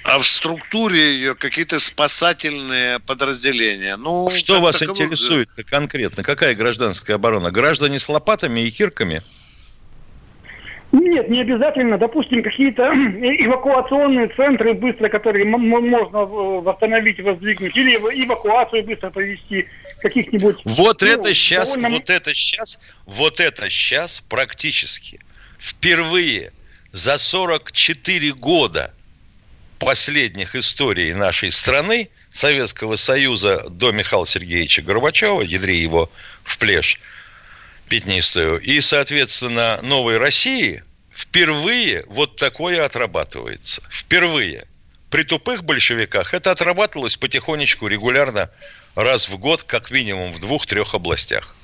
А 0.04 0.18
в 0.18 0.28
структуре 0.28 1.14
ее 1.14 1.36
какие-то 1.36 1.80
спасательные 1.80 3.00
подразделения. 3.00 3.98
Ну, 3.98 4.30
Что 4.32 4.60
вас 4.60 4.80
таково... 4.80 4.96
интересует 4.96 5.50
конкретно? 5.70 6.24
Какая 6.24 6.56
гражданская 6.56 7.18
оборона? 7.18 7.52
Граждане 7.52 8.00
с 8.00 8.10
лопатами 8.10 8.62
и 8.62 8.72
кирками? 8.72 9.22
Нет, 10.92 11.30
не 11.30 11.40
обязательно. 11.40 11.98
Допустим, 11.98 12.44
какие-то 12.44 12.84
эвакуационные 12.94 14.28
центры 14.30 14.74
быстро, 14.74 15.08
которые 15.08 15.46
можно 15.46 16.00
восстановить, 16.00 17.20
воздвигнуть, 17.22 17.78
или 17.78 17.96
эвакуацию 17.96 18.84
быстро 18.84 19.10
провести 19.12 19.68
каких-нибудь. 20.02 20.58
Вот 20.66 21.02
ну, 21.02 21.08
это 21.08 21.34
сейчас, 21.34 21.70
довольно... 21.70 21.98
вот 21.98 22.10
это 22.10 22.34
сейчас, 22.34 22.80
вот 23.06 23.40
это 23.40 23.70
сейчас 23.70 24.22
практически 24.22 25.20
впервые 25.58 26.52
за 26.92 27.18
44 27.18 28.34
года 28.34 28.94
последних 29.82 30.56
историй 30.56 31.14
нашей 31.14 31.52
страны, 31.52 32.10
Советского 32.32 32.96
Союза 32.96 33.66
до 33.68 33.92
Михаила 33.92 34.28
Сергеевича 34.28 34.84
Горбачева, 34.84 35.42
ядри 35.42 35.78
его 35.78 36.10
в 36.44 36.58
плешь– 36.58 37.00
пятнистую. 37.90 38.62
И, 38.62 38.80
соответственно, 38.80 39.80
новой 39.82 40.18
России 40.18 40.84
впервые 41.12 42.06
вот 42.08 42.38
такое 42.38 42.86
отрабатывается. 42.86 43.82
Впервые. 43.90 44.66
При 45.10 45.24
тупых 45.24 45.66
большевиках 45.66 46.34
это 46.34 46.52
отрабатывалось 46.52 47.18
потихонечку, 47.18 47.88
регулярно, 47.88 48.50
раз 48.96 49.28
в 49.28 49.38
год, 49.38 49.64
как 49.64 49.92
минимум 49.92 50.32
в 50.32 50.40
двух-трех 50.40 50.94
областях. 50.94 51.56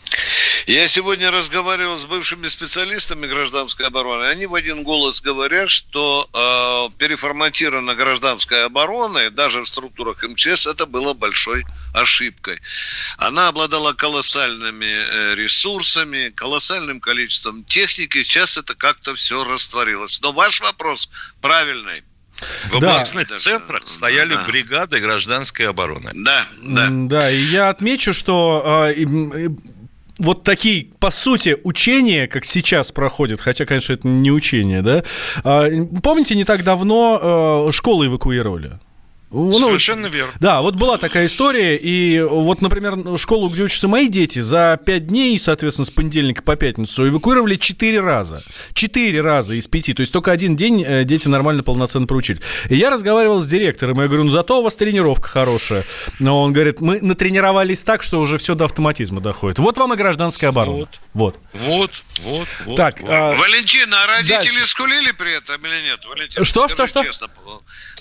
Я 0.67 0.89
сегодня 0.89 1.31
разговаривал 1.31 1.97
с 1.97 2.03
бывшими 2.03 2.45
специалистами 2.49 3.25
гражданской 3.25 3.87
обороны. 3.87 4.25
Они 4.25 4.47
в 4.47 4.53
один 4.53 4.83
голос 4.83 5.21
говорят, 5.21 5.69
что 5.69 6.27
э, 6.33 6.97
переформатирована 6.97 7.95
гражданская 7.95 8.65
оборона, 8.65 9.29
даже 9.29 9.61
в 9.61 9.65
структурах 9.65 10.23
МЧС, 10.23 10.67
это 10.67 10.85
было 10.85 11.13
большой 11.13 11.65
ошибкой. 11.93 12.59
Она 13.17 13.47
обладала 13.47 13.93
колоссальными 13.93 14.85
э, 14.85 15.35
ресурсами, 15.35 16.31
колоссальным 16.35 16.99
количеством 16.99 17.63
техники. 17.63 18.21
Сейчас 18.21 18.57
это 18.57 18.75
как-то 18.75 19.15
все 19.15 19.45
растворилось. 19.45 20.19
Но 20.19 20.33
ваш 20.33 20.59
вопрос 20.59 21.09
правильный. 21.39 22.03
В 22.69 22.75
областных 22.75 23.29
да. 23.29 23.37
центрах 23.37 23.87
стояли 23.87 24.35
да. 24.35 24.43
бригады 24.43 24.99
гражданской 24.99 25.65
обороны. 25.69 26.11
Да, 26.13 26.45
да. 26.61 26.87
Да, 26.91 27.31
и 27.31 27.37
я 27.37 27.69
отмечу, 27.69 28.13
что 28.13 28.91
э, 28.93 29.49
вот 30.19 30.43
такие, 30.43 30.87
по 30.99 31.09
сути, 31.09 31.57
учения, 31.63 32.27
как 32.27 32.45
сейчас 32.45 32.91
проходят, 32.91 33.41
хотя, 33.41 33.65
конечно, 33.65 33.93
это 33.93 34.07
не 34.07 34.31
учение, 34.31 34.81
да? 34.81 35.03
А, 35.43 35.69
помните, 36.01 36.35
не 36.35 36.43
так 36.43 36.63
давно 36.63 37.67
э, 37.67 37.71
школы 37.71 38.07
эвакуировали? 38.07 38.79
Ну, 39.37 39.51
Совершенно 39.51 40.07
верно. 40.07 40.33
Да, 40.39 40.61
вот 40.61 40.75
была 40.75 40.97
такая 40.97 41.27
история, 41.27 41.75
и 41.75 42.21
вот, 42.21 42.61
например, 42.61 43.17
школу, 43.19 43.49
где 43.49 43.63
учатся 43.63 43.87
мои 43.87 44.07
дети, 44.07 44.39
за 44.39 44.79
пять 44.83 45.07
дней, 45.07 45.37
соответственно, 45.37 45.85
с 45.85 45.91
понедельника 45.91 46.41
по 46.41 46.55
пятницу 46.55 47.07
эвакуировали 47.07 47.55
четыре 47.55 47.99
раза. 47.99 48.41
Четыре 48.73 49.21
раза 49.21 49.53
из 49.53 49.67
пяти, 49.67 49.93
то 49.93 50.01
есть 50.01 50.11
только 50.11 50.31
один 50.31 50.55
день 50.55 50.83
э, 50.83 51.03
дети 51.03 51.27
нормально, 51.27 51.61
полноценно 51.61 52.07
проучили. 52.07 52.39
И 52.69 52.75
я 52.75 52.89
разговаривал 52.89 53.39
с 53.39 53.47
директором, 53.47 54.01
я 54.01 54.07
говорю, 54.07 54.23
ну 54.23 54.31
зато 54.31 54.59
у 54.59 54.63
вас 54.63 54.75
тренировка 54.75 55.29
хорошая. 55.29 55.83
Но 56.17 56.41
он 56.41 56.51
говорит, 56.51 56.81
мы 56.81 56.99
натренировались 56.99 57.83
так, 57.83 58.01
что 58.01 58.19
уже 58.19 58.39
все 58.39 58.55
до 58.55 58.65
автоматизма 58.65 59.21
доходит. 59.21 59.59
Вот 59.59 59.77
вам 59.77 59.93
и 59.93 59.97
гражданская 59.97 60.49
оборона. 60.49 60.87
Вот. 61.13 61.35
Вот, 61.53 61.91
вот, 62.21 62.47
вот. 62.65 62.75
так, 62.75 63.01
вот. 63.01 63.11
А... 63.11 63.35
Валентина, 63.35 64.03
а 64.03 64.07
родители 64.07 64.55
дальше. 64.55 64.65
скулили 64.65 65.11
при 65.11 65.37
этом 65.37 65.63
или 65.63 65.81
нет? 65.89 65.99
Валентина, 66.05 66.43
что, 66.43 66.67
что, 66.67 66.87
что? 66.87 67.03
Честно. 67.03 67.27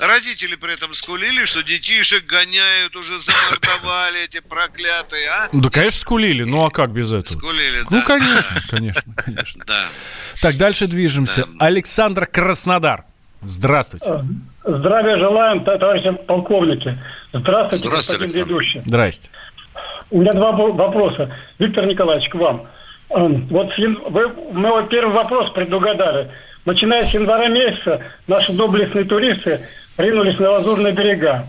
Родители 0.01 0.55
при 0.57 0.73
этом 0.73 0.93
скулили 0.95 1.26
скулили, 1.27 1.45
что 1.45 1.63
детишек 1.63 2.27
гоняют, 2.27 2.95
уже 2.97 3.19
замордовали 3.19 4.25
эти 4.25 4.41
проклятые, 4.41 5.29
а? 5.29 5.49
Да, 5.53 5.71
конечно, 5.71 6.01
скулили. 6.01 6.45
Ну, 6.45 6.65
а 6.65 6.71
как 6.71 6.91
без 6.91 7.13
этого? 7.13 7.39
Скулили, 7.39 7.83
Ну, 7.91 8.03
конечно, 8.03 8.61
конечно, 8.71 9.15
конечно. 9.17 9.65
Да. 9.67 9.87
Так, 10.41 10.57
дальше 10.57 10.87
движемся. 10.87 11.47
Да. 11.47 11.67
Александр 11.67 12.27
Краснодар. 12.27 13.05
Здравствуйте. 13.43 14.25
Здравия 14.65 15.19
желаем, 15.19 15.65
товарищи 15.65 16.11
полковники. 16.27 16.99
Здравствуйте, 17.33 17.89
Здравствуйте 17.89 18.25
господин 18.25 18.49
ведущий. 18.49 18.83
Здрасте. 18.87 19.31
У 20.11 20.21
меня 20.21 20.33
два 20.33 20.53
вопроса. 20.53 21.35
Виктор 21.59 21.87
Николаевич, 21.87 22.29
к 22.31 22.35
вам. 22.37 22.69
Эм, 23.11 23.47
вот 23.49 23.71
вы 23.79 24.29
мой 24.53 24.89
первый 24.89 25.15
вопрос 25.15 25.51
предугадали. 25.53 26.31
Начиная 26.65 27.05
с 27.05 27.15
января 27.15 27.49
месяца 27.49 28.03
наши 28.27 28.53
доблестные 28.53 29.05
туристы 29.05 29.61
ринулись 29.97 30.39
на 30.39 30.51
лазурные 30.51 30.93
берега. 30.93 31.47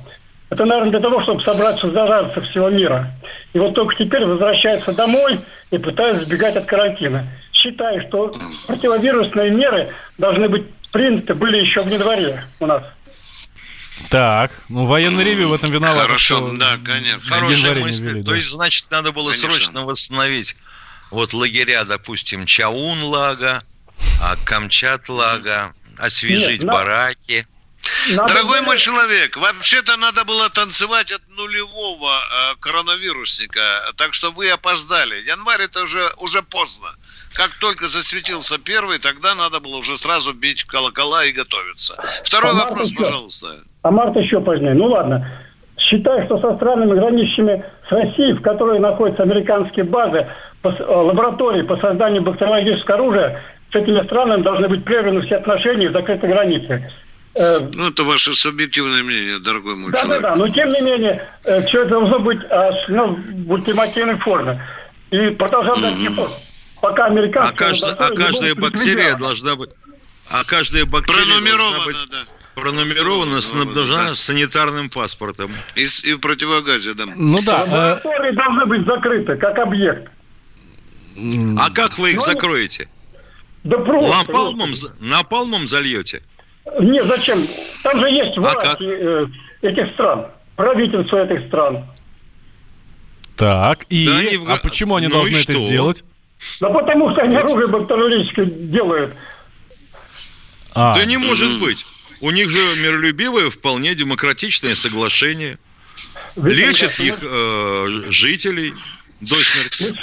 Это, 0.50 0.66
наверное, 0.66 0.92
для 0.92 1.00
того, 1.02 1.22
чтобы 1.24 1.44
собраться 1.44 1.92
заразиться 1.92 2.42
всего 2.42 2.70
мира. 2.70 3.12
И 3.54 3.60
вот 3.60 3.74
только 3.76 3.96
теперь 3.96 4.26
возвращаются 4.26 4.96
домой 4.96 5.40
и 5.72 5.78
пытаются 5.78 6.26
сбегать 6.26 6.56
от 6.56 6.66
карантина. 6.66 7.32
Считаю, 7.52 8.02
что 8.08 8.32
противовирусные 8.68 9.52
меры 9.52 9.90
должны 10.18 10.48
быть 10.48 10.64
приняты 10.92 11.34
были 11.34 11.58
еще 11.58 11.82
в 11.82 11.88
январе 11.88 12.44
у 12.60 12.66
нас. 12.66 12.84
Так, 14.10 14.52
ну 14.70 14.86
военный 14.86 15.24
ревю 15.24 15.50
в 15.50 15.54
этом 15.54 15.72
виноват. 15.72 16.06
Хорошо, 16.06 16.54
да, 16.56 16.78
конечно. 16.84 17.36
Хорошая 17.36 17.76
мысль. 17.76 18.10
Вели, 18.10 18.22
да. 18.22 18.30
То 18.30 18.36
есть, 18.36 18.50
значит, 18.50 18.90
надо 18.92 19.12
было 19.12 19.32
конечно. 19.32 19.52
срочно 19.52 19.86
восстановить 19.86 20.56
вот 21.12 21.34
лагеря, 21.34 21.84
допустим, 21.84 22.46
Чаун-Лага, 22.46 23.62
Камчат-Лага, 24.46 25.74
освежить 25.98 26.64
Нет, 26.64 26.72
бараки. 26.72 27.48
Надо 28.16 28.34
Дорогой 28.34 28.62
мой 28.62 28.78
человек, 28.78 29.38
вообще-то 29.38 29.98
надо 29.98 30.24
было 30.24 30.50
танцевать 30.50 31.12
от 31.12 31.22
нулевого 31.30 32.12
э, 32.12 32.56
коронавирусника, 32.60 33.62
так 33.98 34.14
что 34.14 34.32
вы 34.32 34.50
опоздали. 34.50 35.16
Январь 35.28 35.62
это 35.62 35.84
уже, 35.84 36.10
уже 36.18 36.42
поздно. 36.42 36.90
Как 37.34 37.52
только 37.60 37.88
засветился 37.88 38.58
первый, 38.58 39.00
тогда 39.00 39.36
надо 39.36 39.60
было 39.60 39.78
уже 39.78 39.98
сразу 39.98 40.34
бить 40.34 40.64
колокола 40.64 41.26
и 41.26 41.32
готовиться. 41.32 41.96
Второй 42.24 42.52
а 42.52 42.68
вопрос, 42.68 42.90
еще, 42.90 43.04
пожалуйста. 43.04 43.48
А 43.84 43.92
март 43.92 44.16
еще 44.16 44.42
позднее. 44.42 44.74
Ну 44.74 44.86
ладно. 44.86 45.30
Считаю, 45.78 46.26
что 46.26 46.40
со 46.40 46.56
странами, 46.56 46.98
граничащими 46.98 47.64
с 47.88 47.92
Россией, 47.92 48.34
в 48.34 48.42
которой 48.42 48.80
находятся 48.80 49.24
американские 49.24 49.86
базы, 49.86 50.28
э, 50.64 50.70
лаборатории 50.80 51.62
по 51.62 51.78
созданию 51.78 52.24
бактериологического 52.24 52.96
оружия, 52.96 53.44
с 53.72 53.76
этими 53.76 54.04
странами 54.06 54.42
должны 54.42 54.68
быть 54.70 54.84
прерваны 54.84 55.22
все 55.22 55.36
отношения 55.36 55.86
и 55.86 55.94
закрыты 55.94 56.28
границы. 56.28 56.92
Э, 57.38 57.60
ну, 57.74 57.90
это 57.90 58.04
ваше 58.04 58.34
субъективное 58.34 59.04
мнение, 59.04 59.38
дорогой 59.38 59.76
мой 59.76 59.92
да, 59.92 60.02
человек. 60.02 60.22
Да, 60.24 60.30
да, 60.30 60.36
но 60.36 60.50
тем 60.50 60.72
не 60.72 60.82
менее, 60.82 61.28
э, 61.44 61.62
все 61.68 61.82
это 61.82 61.92
должно 61.92 62.20
быть 62.20 62.40
ну, 62.88 63.14
в 63.16 63.52
ультимативной 63.52 64.18
форме. 64.18 64.62
И 65.12 65.30
продолжать 65.30 65.78
mm-hmm. 65.78 66.30
пока 66.82 67.06
американцы... 67.06 67.54
А, 67.54 67.56
каждая, 67.56 67.94
а 67.94 68.10
каждая 68.16 68.56
бактерия 68.56 69.16
должна 69.16 69.56
быть... 69.56 69.70
А 70.30 70.44
каждая 70.44 70.86
бактерия 70.86 71.26
Пронумерована, 71.26 71.86
быть 71.86 71.98
да. 72.12 72.18
пронумерована, 72.56 73.42
снабжена 73.42 74.08
да. 74.10 74.16
санитарным 74.16 74.90
паспортом. 74.90 75.52
И, 75.76 75.86
и 76.04 76.14
в 76.14 76.20
противогазе, 76.20 76.96
да. 76.96 77.06
Ну 77.16 77.42
да. 77.44 77.62
Лаборатории 77.62 78.32
э... 78.32 78.34
должны 78.34 78.66
быть 78.66 78.86
закрыты, 78.86 79.36
как 79.36 79.60
объект. 79.60 80.10
А 81.58 81.70
как 81.70 81.98
вы 82.00 82.12
их 82.12 82.18
Но... 82.18 82.26
Ну, 82.26 82.32
закроете? 82.32 82.90
Да 83.64 83.78
просто. 83.78 84.18
Напалмом, 84.18 84.70
напалмом 85.00 85.68
зальете? 85.68 86.24
Нет, 86.80 87.06
зачем? 87.06 87.40
Там 87.84 88.00
же 88.00 88.10
есть 88.10 88.38
власть 88.38 88.58
а 88.64 88.78
э, 88.80 89.26
этих 89.62 89.94
стран, 89.94 90.28
правительство 90.56 91.18
этих 91.18 91.48
стран. 91.48 91.86
Так, 93.36 93.86
и 93.90 94.06
да, 94.06 94.18
они... 94.18 94.40
а 94.48 94.58
почему 94.58 94.96
они 94.96 95.08
ну 95.08 95.14
должны 95.14 95.38
это 95.38 95.54
сделать? 95.54 96.04
Да 96.62 96.70
потому 96.70 97.12
что 97.12 97.22
они 97.22 97.36
оружие 97.36 97.68
бактериологическое 97.68 98.46
делают. 98.46 99.14
А. 100.74 100.96
Да 100.96 101.06
не 101.06 101.18
может 101.18 101.60
быть. 101.60 101.86
У 102.22 102.32
них 102.32 102.50
же 102.50 102.60
миролюбивое, 102.82 103.50
вполне 103.50 103.96
демократичное 103.96 104.76
соглашение. 104.76 105.60
Лечат 106.36 107.00
их 107.00 107.20
э, 107.22 108.04
жителей 108.10 108.74
до 109.22 109.36
смерти. 109.36 110.00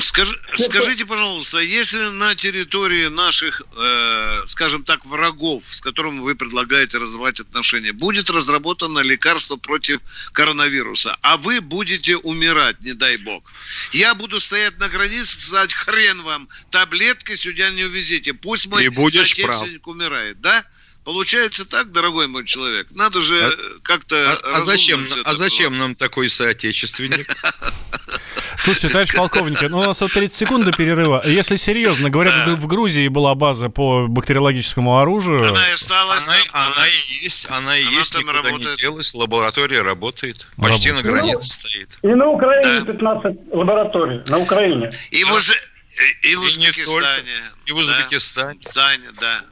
Скажи, 0.00 0.38
скажите, 0.56 1.04
пожалуйста, 1.04 1.58
если 1.58 2.08
на 2.08 2.34
территории 2.36 3.08
наших, 3.08 3.62
э, 3.76 4.42
скажем 4.46 4.84
так, 4.84 5.04
врагов, 5.04 5.64
с 5.64 5.80
которыми 5.80 6.20
вы 6.20 6.36
предлагаете 6.36 6.98
разрывать 6.98 7.40
отношения, 7.40 7.92
будет 7.92 8.30
разработано 8.30 9.00
лекарство 9.00 9.56
против 9.56 10.00
коронавируса, 10.32 11.16
а 11.22 11.36
вы 11.36 11.60
будете 11.60 12.16
умирать, 12.16 12.80
не 12.80 12.92
дай 12.92 13.16
бог. 13.16 13.42
Я 13.90 14.14
буду 14.14 14.38
стоять 14.38 14.78
на 14.78 14.88
границе, 14.88 15.40
сказать, 15.40 15.74
хрен 15.74 16.22
вам, 16.22 16.48
таблетки 16.70 17.34
сюда 17.34 17.70
не 17.70 17.84
увезите, 17.84 18.34
пусть 18.34 18.68
мой 18.68 18.84
соотечественник 18.84 19.82
прав. 19.82 19.94
умирает, 19.96 20.40
да? 20.40 20.64
Получается 21.02 21.64
так, 21.64 21.90
дорогой 21.90 22.28
мой 22.28 22.44
человек. 22.44 22.88
Надо 22.90 23.20
же 23.20 23.42
а, 23.42 23.78
как-то. 23.82 24.32
А, 24.32 24.56
а 24.56 24.60
зачем, 24.60 25.08
а 25.24 25.32
зачем 25.32 25.78
нам 25.78 25.94
такой 25.94 26.28
соотечественник? 26.28 27.34
Слушайте, 28.56 28.88
товарищ 28.88 29.14
полковник, 29.14 29.62
ну 29.62 29.78
у 29.78 29.82
нас 29.82 30.00
вот 30.00 30.12
30 30.12 30.36
секунд 30.36 30.64
до 30.64 30.72
перерыва. 30.72 31.22
Если 31.24 31.56
серьезно, 31.56 32.10
говорят, 32.10 32.34
да. 32.46 32.54
в 32.54 32.66
Грузии 32.66 33.08
была 33.08 33.34
база 33.34 33.68
по 33.68 34.06
бактериологическому 34.08 35.00
оружию. 35.00 35.48
Она 35.48 35.68
и 35.68 35.72
осталась. 35.72 36.26
Она, 36.26 36.36
там, 36.36 36.44
она, 36.52 36.66
она 36.76 36.88
и 36.88 37.24
есть, 37.24 37.50
она 37.50 37.76
и 37.76 37.82
она 37.82 37.98
есть, 37.98 38.14
никуда 38.14 38.32
работает. 38.42 38.76
не 38.76 38.76
делась, 38.76 39.14
лаборатория 39.14 39.82
работает. 39.82 40.46
Почти 40.56 40.90
работает. 40.90 40.94
на 40.94 41.02
границе 41.02 41.36
ну, 41.36 41.40
стоит. 41.40 41.98
И 42.02 42.06
на 42.08 42.26
Украине 42.28 42.80
да. 42.80 42.92
15 42.92 43.36
лабораторий, 43.52 44.22
на 44.26 44.38
Украине. 44.38 44.90
И, 45.10 45.24
в, 45.24 45.30
и, 45.30 46.30
и 46.30 46.36
в 46.36 46.42
Узбекистане. 46.42 47.42
И 47.66 47.72
в 47.72 47.76
Узбекистане. 47.76 48.60
Да, 48.74 48.90
да. 49.20 49.44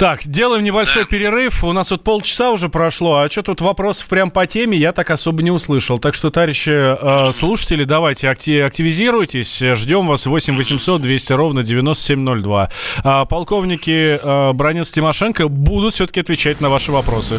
Так, 0.00 0.20
делаем 0.24 0.64
небольшой 0.64 1.02
да. 1.02 1.08
перерыв. 1.10 1.62
У 1.62 1.72
нас 1.74 1.90
вот 1.90 2.02
полчаса 2.02 2.52
уже 2.52 2.70
прошло, 2.70 3.18
а 3.18 3.28
что 3.28 3.42
тут 3.42 3.60
вопросов 3.60 4.08
прям 4.08 4.30
по 4.30 4.46
теме 4.46 4.78
я 4.78 4.92
так 4.92 5.10
особо 5.10 5.42
не 5.42 5.50
услышал. 5.50 5.98
Так 5.98 6.14
что, 6.14 6.30
товарищи 6.30 6.70
э, 6.70 7.32
слушатели, 7.32 7.84
давайте 7.84 8.30
активизируйтесь. 8.30 9.58
Ждем 9.58 10.06
вас 10.06 10.24
8 10.24 10.56
800 10.56 11.02
200 11.02 11.32
ровно 11.34 11.62
9702. 11.62 12.70
А 13.04 13.26
полковники 13.26 14.18
э, 14.22 14.52
Бронец 14.54 14.90
Тимошенко 14.90 15.48
будут 15.48 15.92
все-таки 15.92 16.20
отвечать 16.20 16.62
на 16.62 16.70
ваши 16.70 16.92
вопросы. 16.92 17.38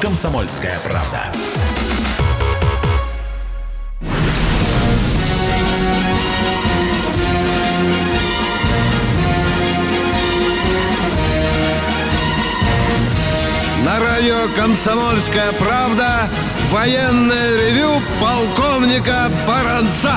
«Комсомольская 0.00 0.78
правда». 0.84 1.32
На 13.84 13.98
радио 14.00 14.48
«Комсомольская 14.54 15.52
правда» 15.52 16.28
военное 16.70 17.56
ревю 17.56 18.00
полковника 18.20 19.28
Баранца. 19.46 20.12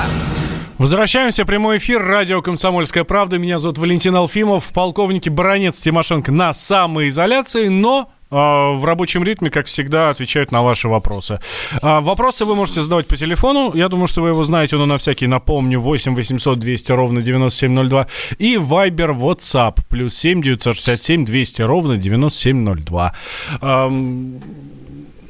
Возвращаемся 0.78 1.44
в 1.44 1.46
прямой 1.46 1.78
эфир. 1.78 2.02
Радио 2.02 2.42
«Комсомольская 2.42 3.04
правда». 3.04 3.38
Меня 3.38 3.58
зовут 3.58 3.78
Валентин 3.78 4.14
Алфимов. 4.14 4.72
Полковники 4.72 5.28
Баранец 5.28 5.80
Тимошенко 5.80 6.30
на 6.30 6.52
самоизоляции, 6.52 7.68
но 7.68 8.12
в 8.30 8.84
рабочем 8.84 9.22
ритме, 9.22 9.50
как 9.50 9.66
всегда, 9.66 10.08
отвечают 10.08 10.52
на 10.52 10.62
ваши 10.62 10.88
вопросы. 10.88 11.40
А, 11.82 12.00
вопросы 12.00 12.44
вы 12.44 12.54
можете 12.54 12.82
задавать 12.82 13.06
по 13.06 13.16
телефону. 13.16 13.72
Я 13.74 13.88
думаю, 13.88 14.08
что 14.08 14.22
вы 14.22 14.30
его 14.30 14.44
знаете, 14.44 14.76
но 14.76 14.86
на 14.86 14.98
всякий 14.98 15.26
напомню. 15.26 15.80
8 15.80 16.14
800 16.14 16.58
200 16.58 16.92
ровно 16.92 17.22
9702. 17.22 18.06
И 18.38 18.56
Viber, 18.56 19.16
WhatsApp. 19.16 19.78
Плюс 19.88 20.14
7 20.16 20.42
967 20.42 21.24
200 21.24 21.62
ровно 21.62 21.96
9702. 21.96 23.12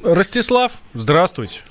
Ростислав, 0.03 0.71
здравствуйте. 0.93 1.61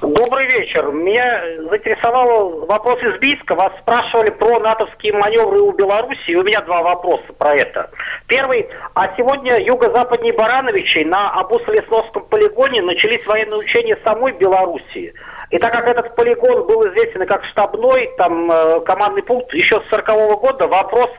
Добрый 0.00 0.46
вечер. 0.46 0.92
Меня 0.92 1.42
заинтересовал 1.68 2.66
вопрос 2.66 3.02
из 3.02 3.18
Бийска. 3.18 3.56
Вас 3.56 3.72
спрашивали 3.80 4.30
про 4.30 4.60
натовские 4.60 5.12
маневры 5.12 5.58
у 5.58 5.72
Беларуси. 5.72 6.36
У 6.36 6.44
меня 6.44 6.60
два 6.60 6.82
вопроса 6.82 7.32
про 7.36 7.56
это. 7.56 7.90
Первый. 8.28 8.68
А 8.94 9.12
сегодня 9.16 9.58
юго-западнее 9.60 10.32
Барановичей 10.34 11.04
на 11.04 11.34
Абусо-Лесновском 11.40 12.28
полигоне 12.28 12.80
начались 12.80 13.26
военные 13.26 13.58
учения 13.58 13.98
самой 14.04 14.34
Белоруссии. 14.34 15.14
И 15.50 15.58
так 15.58 15.72
как 15.72 15.88
этот 15.88 16.14
полигон 16.14 16.64
был 16.68 16.86
известен 16.88 17.26
как 17.26 17.44
штабной, 17.46 18.08
там 18.18 18.52
э, 18.52 18.80
командный 18.82 19.24
пункт 19.24 19.52
еще 19.52 19.80
с 19.80 19.88
40 19.88 20.40
года, 20.40 20.68
вопрос, 20.68 21.10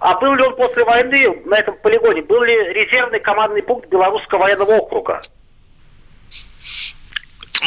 а 0.00 0.18
был 0.18 0.34
ли 0.34 0.42
он 0.42 0.56
после 0.56 0.82
войны 0.82 1.40
на 1.44 1.56
этом 1.56 1.76
полигоне, 1.76 2.22
был 2.22 2.42
ли 2.42 2.72
резервный 2.72 3.20
командный 3.20 3.62
пункт 3.62 3.88
Белорусского 3.88 4.40
военного 4.40 4.72
округа? 4.72 5.20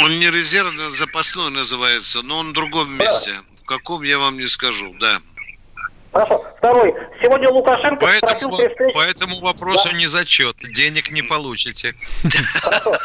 Он 0.02 0.20
не 0.20 0.30
резервный, 0.30 0.92
запасной 0.92 1.50
называется, 1.52 2.22
но 2.22 2.40
он 2.40 2.50
в 2.50 2.54
другом 2.54 2.92
месте. 2.98 3.32
В 3.62 3.66
каком, 3.66 4.04
я 4.04 4.20
вам 4.20 4.38
не 4.38 4.48
скажу, 4.48 4.94
да. 5.00 5.20
Хорошо. 6.14 6.46
Второй. 6.58 6.94
Сегодня 7.22 7.50
Лукашенко 7.50 8.06
поэтому, 8.06 8.54
спросил 8.54 8.76
при 8.76 8.94
По 8.94 9.02
этому 9.02 9.36
вопросу 9.40 9.90
да. 9.92 9.98
не 9.98 10.08
зачет. 10.08 10.56
Денег 10.74 11.12
не 11.12 11.22
получите. 11.22 11.94
Хорошо. 12.62 12.94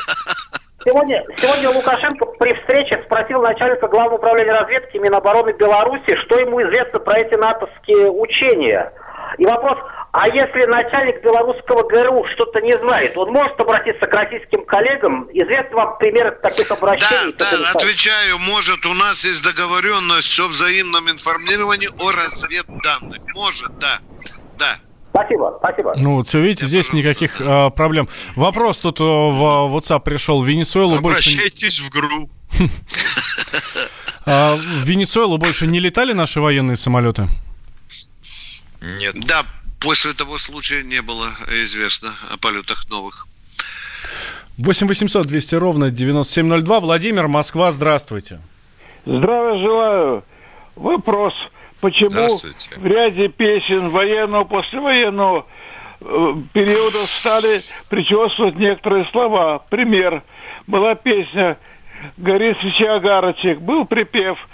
Сегодня, 0.85 1.25
сегодня 1.37 1.71
Лукашенко 1.71 2.27
при 2.41 2.55
встрече 2.55 3.01
спросил 3.05 3.41
начальника 3.41 3.87
Главного 3.87 4.17
управления 4.17 4.53
разведки 4.53 4.97
Минобороны 4.97 5.53
Беларуси, 5.53 6.17
что 6.25 6.41
ему 6.41 6.61
известно 6.63 6.99
про 6.99 7.21
эти 7.21 7.35
натовские 7.35 8.11
учения. 8.11 8.93
И 9.39 9.47
вопрос, 9.47 9.79
а 10.13 10.29
если 10.29 10.67
начальник 10.67 11.25
белорусского 11.25 11.89
ГРУ 11.89 12.27
что-то 12.35 12.61
не 12.61 12.77
знает, 12.77 13.17
он 13.17 13.33
может 13.33 13.59
обратиться 13.59 14.07
к 14.07 14.13
российским 14.13 14.63
коллегам? 14.67 15.27
Известны 15.33 15.75
вам 15.75 15.97
примеры 15.97 16.33
таких 16.43 16.71
обращений? 16.71 17.33
Да, 17.39 17.51
да, 17.51 17.71
отвечаю, 17.71 18.39
может. 18.39 18.85
У 18.85 18.93
нас 18.93 19.25
есть 19.25 19.43
договоренность 19.43 20.39
о 20.39 20.49
взаимном 20.49 21.11
информировании 21.11 21.89
о 21.99 22.13
разведданных. 22.13 23.23
Может, 23.35 23.79
да. 23.79 24.01
Да. 24.59 24.77
Спасибо, 25.09 25.57
спасибо. 25.59 25.95
Ну, 25.97 26.17
вот 26.17 26.29
все, 26.29 26.41
видите, 26.41 26.67
здесь 26.67 26.93
никаких 26.93 27.41
э, 27.41 27.71
проблем. 27.71 28.07
Вопрос 28.37 28.81
тут 28.81 29.01
э, 29.01 29.05
в 29.05 29.75
WhatsApp 29.75 30.01
пришел. 30.01 30.43
В 30.43 30.47
Венесуэлу 30.47 31.01
больше... 31.01 31.31
Обращайтесь 31.31 31.81
в 31.81 31.91
ГРУ. 31.91 32.29
А, 34.25 34.55
в 34.55 34.85
Венесуэлу 34.85 35.37
больше 35.37 35.67
не 35.67 35.81
летали 35.81 36.13
наши 36.13 36.41
военные 36.41 36.77
самолеты? 36.77 37.27
Нет. 38.81 39.17
Да, 39.27 39.45
после 39.83 40.13
того 40.13 40.39
случая 40.39 40.83
не 40.83 41.03
было 41.03 41.29
известно 41.49 42.11
о 42.31 42.39
полетах 42.39 42.89
новых. 42.89 43.27
8 44.59 44.87
800 44.87 45.27
200 45.27 45.55
ровно 45.57 45.91
9702. 45.91 46.81
Владимир, 46.81 47.29
Москва, 47.29 47.71
здравствуйте. 47.71 48.41
Здравия 49.05 49.61
желаю. 49.61 50.25
Вопрос. 50.77 51.35
Почему 51.81 52.39
в 52.77 52.87
ряде 52.87 53.29
песен 53.29 53.89
военного, 53.89 54.45
послевоенного 54.45 55.47
э, 56.01 56.05
периода 56.53 56.99
стали 57.07 57.61
причесывать 57.89 58.55
некоторые 58.57 59.07
слова? 59.07 59.59
Пример. 59.69 60.23
Была 60.69 60.95
песня 60.95 61.59
«Горит 62.17 62.57
свеча 62.61 62.97
агарочек». 62.97 63.61
Был 63.61 63.85
припев– 63.85 64.39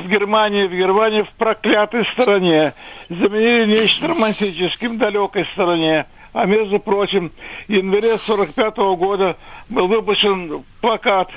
в 0.00 0.08
Германии, 0.08 0.66
в 0.66 0.72
Германии 0.72 1.22
в 1.22 1.30
проклятой 1.32 2.04
стороне. 2.12 2.74
Заменили 3.08 3.66
нечто 3.66 4.08
романтическим 4.08 4.98
далекой 4.98 5.46
стороне. 5.52 6.06
А 6.32 6.44
между 6.44 6.78
прочим, 6.78 7.32
в 7.66 7.72
январе 7.72 8.16
45 8.16 8.78
-го 8.78 8.96
года 8.96 9.36
был 9.68 9.88
выпущен 9.88 10.64
плакат 10.80 11.30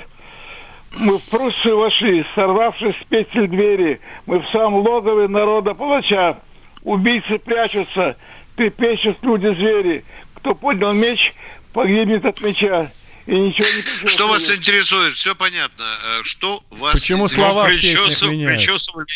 мы 1.00 1.18
в 1.18 1.30
Пруссию 1.30 1.78
вошли, 1.78 2.24
сорвавшись 2.34 2.94
с 3.00 3.04
петель 3.06 3.48
двери. 3.48 4.00
Мы 4.26 4.40
в 4.40 4.48
самом 4.50 4.86
логове 4.86 5.28
народа 5.28 5.74
палача. 5.74 6.38
Убийцы 6.84 7.38
прячутся, 7.38 8.16
трепещут 8.56 9.18
люди-звери. 9.22 10.04
Кто 10.34 10.54
поднял 10.54 10.92
меч, 10.92 11.34
погибнет 11.72 12.24
от 12.24 12.40
меча 12.42 12.90
и 13.26 13.32
ничего 13.32 13.66
не 13.66 13.82
причесывали. 13.82 14.08
Что 14.08 14.28
вас 14.28 14.50
интересует? 14.50 15.14
Все 15.14 15.34
понятно. 15.34 15.98
Э, 16.02 16.20
что 16.24 16.64
вас 16.70 16.94
Почему 16.94 17.28
слова 17.28 17.62
ну, 17.62 17.74
причесыв... 17.74 18.28
причесывали? 18.28 19.06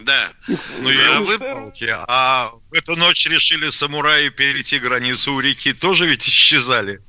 Да. 0.00 0.32
Ну, 0.48 0.90
я 0.90 1.20
выполнил. 1.20 2.04
А 2.08 2.52
в 2.70 2.74
эту 2.74 2.96
ночь 2.96 3.26
решили 3.26 3.68
самураи 3.68 4.28
перейти 4.28 4.78
границу 4.78 5.32
у 5.34 5.40
реки. 5.40 5.72
Тоже 5.72 6.06
ведь 6.06 6.28
исчезали. 6.28 7.00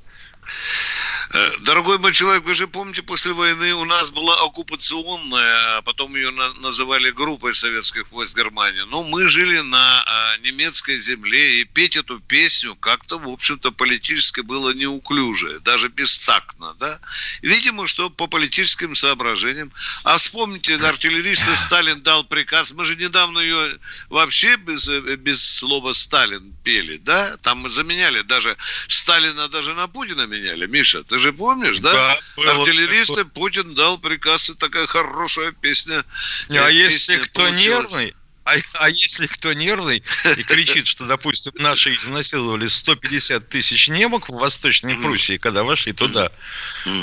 Э, 1.36 1.50
дорогой 1.62 1.98
мой 1.98 2.12
человек, 2.12 2.44
вы 2.44 2.54
же 2.54 2.68
помните, 2.68 3.02
после 3.02 3.32
войны 3.32 3.74
у 3.74 3.84
нас 3.84 4.10
была 4.12 4.36
оккупационная, 4.44 5.78
а 5.78 5.82
потом 5.82 6.14
ее 6.14 6.30
называли 6.30 7.10
группой 7.10 7.52
советских 7.52 8.12
войск 8.12 8.36
Германии. 8.36 8.82
Но 8.86 9.02
мы 9.02 9.28
жили 9.28 9.58
на 9.58 10.04
а, 10.06 10.36
немецкой 10.38 10.96
земле, 10.96 11.60
и 11.60 11.64
петь 11.64 11.96
эту 11.96 12.20
песню 12.20 12.76
как-то, 12.76 13.18
в 13.18 13.28
общем-то, 13.28 13.72
политически 13.72 14.42
было 14.42 14.70
неуклюже, 14.70 15.58
даже 15.58 15.88
бестактно, 15.88 16.76
да? 16.78 17.00
Видимо, 17.42 17.88
что 17.88 18.10
по 18.10 18.28
политическим 18.28 18.94
соображениям. 18.94 19.72
А 20.04 20.18
вспомните, 20.18 20.76
артиллеристы 20.76 21.56
Сталин 21.56 22.00
дал 22.00 22.22
приказ, 22.22 22.70
мы 22.70 22.84
же 22.84 22.94
недавно 22.94 23.40
ее 23.40 23.80
вообще 24.08 24.56
без, 24.56 24.88
без 24.88 25.42
слова 25.42 25.94
Сталин 25.94 26.54
пели, 26.62 26.98
да? 26.98 27.36
Там 27.38 27.58
мы 27.58 27.70
заменяли 27.70 28.22
даже, 28.22 28.56
Сталина 28.86 29.48
даже 29.48 29.74
на 29.74 29.88
Путина 29.88 30.26
меняли. 30.26 30.66
Миша, 30.66 31.02
ты 31.02 31.23
же 31.24 31.32
помнишь, 31.32 31.78
да? 31.78 32.18
да 32.36 32.52
Артиллеристы, 32.52 33.24
Путин 33.24 33.74
дал 33.74 33.98
приказ, 33.98 34.50
и 34.50 34.54
такая 34.54 34.86
хорошая 34.86 35.52
песня. 35.52 36.04
Не, 36.48 36.58
а 36.58 36.68
если 36.68 37.16
кто 37.16 37.42
получилась. 37.42 37.64
нервный, 37.64 38.14
а, 38.44 38.52
а 38.74 38.90
если 38.90 39.26
кто 39.26 39.54
нервный 39.54 40.02
и 40.36 40.42
кричит, 40.42 40.86
что, 40.86 41.06
допустим, 41.06 41.52
наши 41.56 41.94
изнасиловали 41.94 42.66
150 42.66 43.48
тысяч 43.48 43.88
немок 43.88 44.28
в 44.28 44.34
Восточной 44.34 44.96
Пруссии, 44.96 45.38
когда 45.38 45.64
вошли 45.64 45.94
туда, 45.94 46.30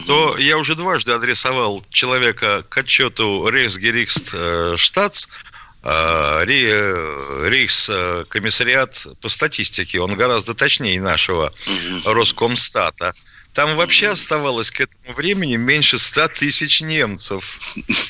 то 0.06 0.38
я 0.38 0.60
уже 0.60 0.76
дважды 0.76 1.14
адресовал 1.14 1.84
человека 1.90 2.64
к 2.70 2.78
отчету 2.78 3.50
Рейхсгерихстштадтс, 3.50 5.28
э, 5.84 6.46
Рейхскомиссариат 6.46 9.08
по 9.20 9.30
статистике, 9.30 10.00
он 10.00 10.16
гораздо 10.16 10.54
точнее 10.54 11.02
нашего 11.02 11.52
Роскомстата. 12.06 13.16
Там 13.54 13.76
вообще 13.76 14.10
оставалось 14.10 14.72
к 14.72 14.80
этому 14.80 15.14
времени 15.14 15.58
меньше 15.58 16.00
100 16.00 16.30
тысяч 16.30 16.82
немцев. 16.82 17.60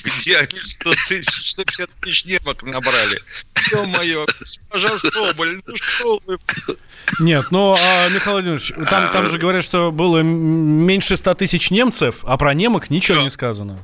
Где 0.03 0.37
они 0.37 0.59
100 0.59 0.91
тысяч, 1.07 1.51
150 1.51 1.89
тысяч 1.99 2.25
немок 2.25 2.61
набрали? 2.61 3.19
Ё-моё, 3.71 4.25
госпожа 4.39 4.97
Соболь, 4.97 5.61
ну 5.65 5.75
что 5.75 6.21
вы... 6.27 6.37
Нет, 7.19 7.47
ну, 7.49 7.73
а, 7.73 8.09
Михаил 8.09 8.33
Владимирович, 8.33 8.71
там, 8.89 9.11
там 9.11 9.29
же 9.29 9.39
говорят, 9.39 9.63
что 9.63 9.91
было 9.91 10.19
меньше 10.19 11.17
100 11.17 11.33
тысяч 11.35 11.71
немцев, 11.71 12.19
а 12.23 12.37
про 12.37 12.53
немок 12.53 12.91
ничего 12.91 13.21
не 13.21 13.29
сказано. 13.31 13.79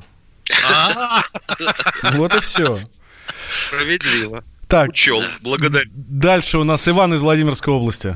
Вот 2.14 2.34
и 2.34 2.40
все. 2.40 2.80
Справедливо. 3.66 4.44
Так, 4.68 4.90
Учел, 4.90 5.22
благодарю. 5.40 5.90
Дальше 5.92 6.58
у 6.58 6.64
нас 6.64 6.86
Иван 6.88 7.14
из 7.14 7.22
Владимирской 7.22 7.72
области. 7.72 8.14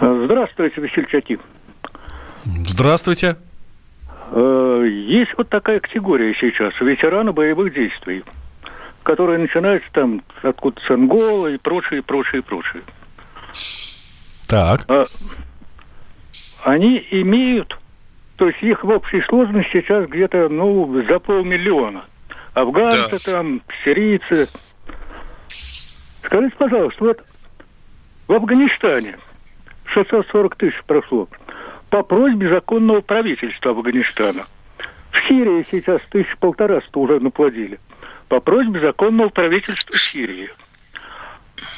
Здравствуйте, 0.00 0.80
Весельчаки. 0.80 1.38
Здравствуйте. 2.46 3.36
Э, 4.30 4.84
есть 4.86 5.32
вот 5.36 5.48
такая 5.48 5.80
категория 5.80 6.34
сейчас, 6.34 6.72
ветераны 6.80 7.32
боевых 7.32 7.74
действий, 7.74 8.24
которые 9.02 9.38
начинаются 9.38 9.88
там 9.92 10.22
откуда 10.42 10.80
с 10.80 10.90
Ангола 10.90 11.48
и 11.48 11.58
прочее, 11.58 12.02
прочее, 12.02 12.42
прочее. 12.42 12.82
Так. 14.46 14.84
А, 14.88 15.04
они 16.64 17.04
имеют, 17.10 17.76
то 18.36 18.46
есть 18.46 18.62
их 18.62 18.84
в 18.84 18.88
общей 18.90 19.22
сложности 19.22 19.72
сейчас 19.72 20.08
где-то, 20.08 20.48
ну, 20.48 21.02
за 21.02 21.18
полмиллиона. 21.18 22.04
Афганцы 22.54 23.18
да. 23.26 23.32
там, 23.32 23.60
сирийцы. 23.84 24.48
Скажите, 26.22 26.56
пожалуйста, 26.56 27.04
вот 27.04 27.24
в 28.28 28.32
Афганистане 28.32 29.16
640 29.86 30.56
тысяч 30.56 30.82
прошло 30.86 31.28
по 31.90 32.02
просьбе 32.02 32.48
законного 32.48 33.00
правительства 33.00 33.70
Афганистана. 33.70 34.44
В 35.12 35.28
Сирии 35.28 35.66
сейчас 35.70 36.00
тысяч 36.10 36.36
полтораста 36.38 36.98
уже 36.98 37.20
наплодили. 37.20 37.80
По 38.28 38.40
просьбе 38.40 38.80
законного 38.80 39.28
правительства 39.28 39.96
Сирии. 39.96 40.50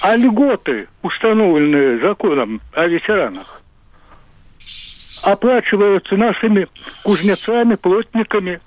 А 0.02 0.16
льготы, 0.16 0.88
установленные 1.02 2.00
законом 2.00 2.60
о 2.72 2.86
ветеранах, 2.86 3.62
оплачиваются 5.22 6.16
нашими 6.16 6.66
кузнецами, 7.02 7.74
плотниками, 7.76 8.60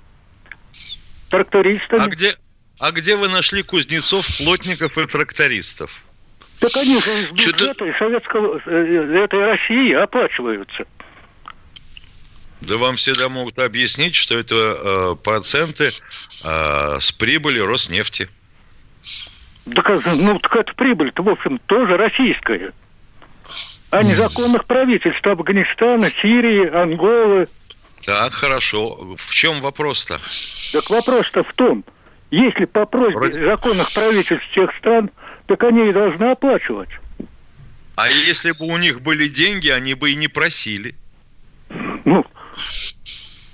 трактористами. 1.28 2.02
А 2.02 2.08
где, 2.08 2.36
а 2.78 2.92
где 2.92 3.16
вы 3.16 3.28
нашли 3.28 3.62
кузнецов, 3.62 4.26
плотников 4.38 4.96
и 4.96 5.06
трактористов? 5.06 6.02
Так 6.60 6.76
они 6.76 7.00
же 7.00 7.10
из 7.10 7.30
бюджета 7.32 7.92
Советского, 7.98 8.60
э, 8.64 9.24
этой 9.24 9.40
России 9.40 9.92
оплачиваются. 9.94 10.84
Да 12.62 12.76
вам 12.76 12.96
всегда 12.96 13.28
могут 13.28 13.58
объяснить, 13.58 14.14
что 14.14 14.38
это 14.38 14.54
э, 14.54 15.16
проценты 15.22 15.90
э, 16.44 16.98
с 17.00 17.12
прибыли 17.12 17.58
Роснефти. 17.58 18.28
Так, 19.74 20.00
ну, 20.16 20.38
так 20.38 20.56
это 20.56 20.74
прибыль-то, 20.74 21.22
в 21.22 21.28
общем, 21.28 21.58
тоже 21.66 21.96
российская. 21.96 22.72
А 23.90 24.02
незаконных 24.02 24.64
правительств 24.64 25.26
Афганистана, 25.26 26.10
Сирии, 26.22 26.68
Анголы. 26.68 27.48
Так, 28.04 28.32
хорошо. 28.32 29.16
В 29.16 29.34
чем 29.34 29.60
вопрос-то? 29.60 30.18
Так 30.72 30.88
вопрос-то 30.88 31.44
в 31.44 31.52
том, 31.54 31.84
если 32.30 32.64
по 32.64 32.86
просьбе 32.86 33.14
Вроде... 33.14 33.44
законных 33.44 33.92
правительств 33.92 34.46
тех 34.54 34.70
стран, 34.78 35.10
так 35.46 35.62
они 35.64 35.90
и 35.90 35.92
должны 35.92 36.30
оплачивать. 36.30 36.90
А 37.96 38.08
если 38.08 38.52
бы 38.52 38.66
у 38.66 38.76
них 38.78 39.02
были 39.02 39.28
деньги, 39.28 39.68
они 39.68 39.94
бы 39.94 40.12
и 40.12 40.16
не 40.16 40.28
просили. 40.28 40.94
Ну, 42.04 42.24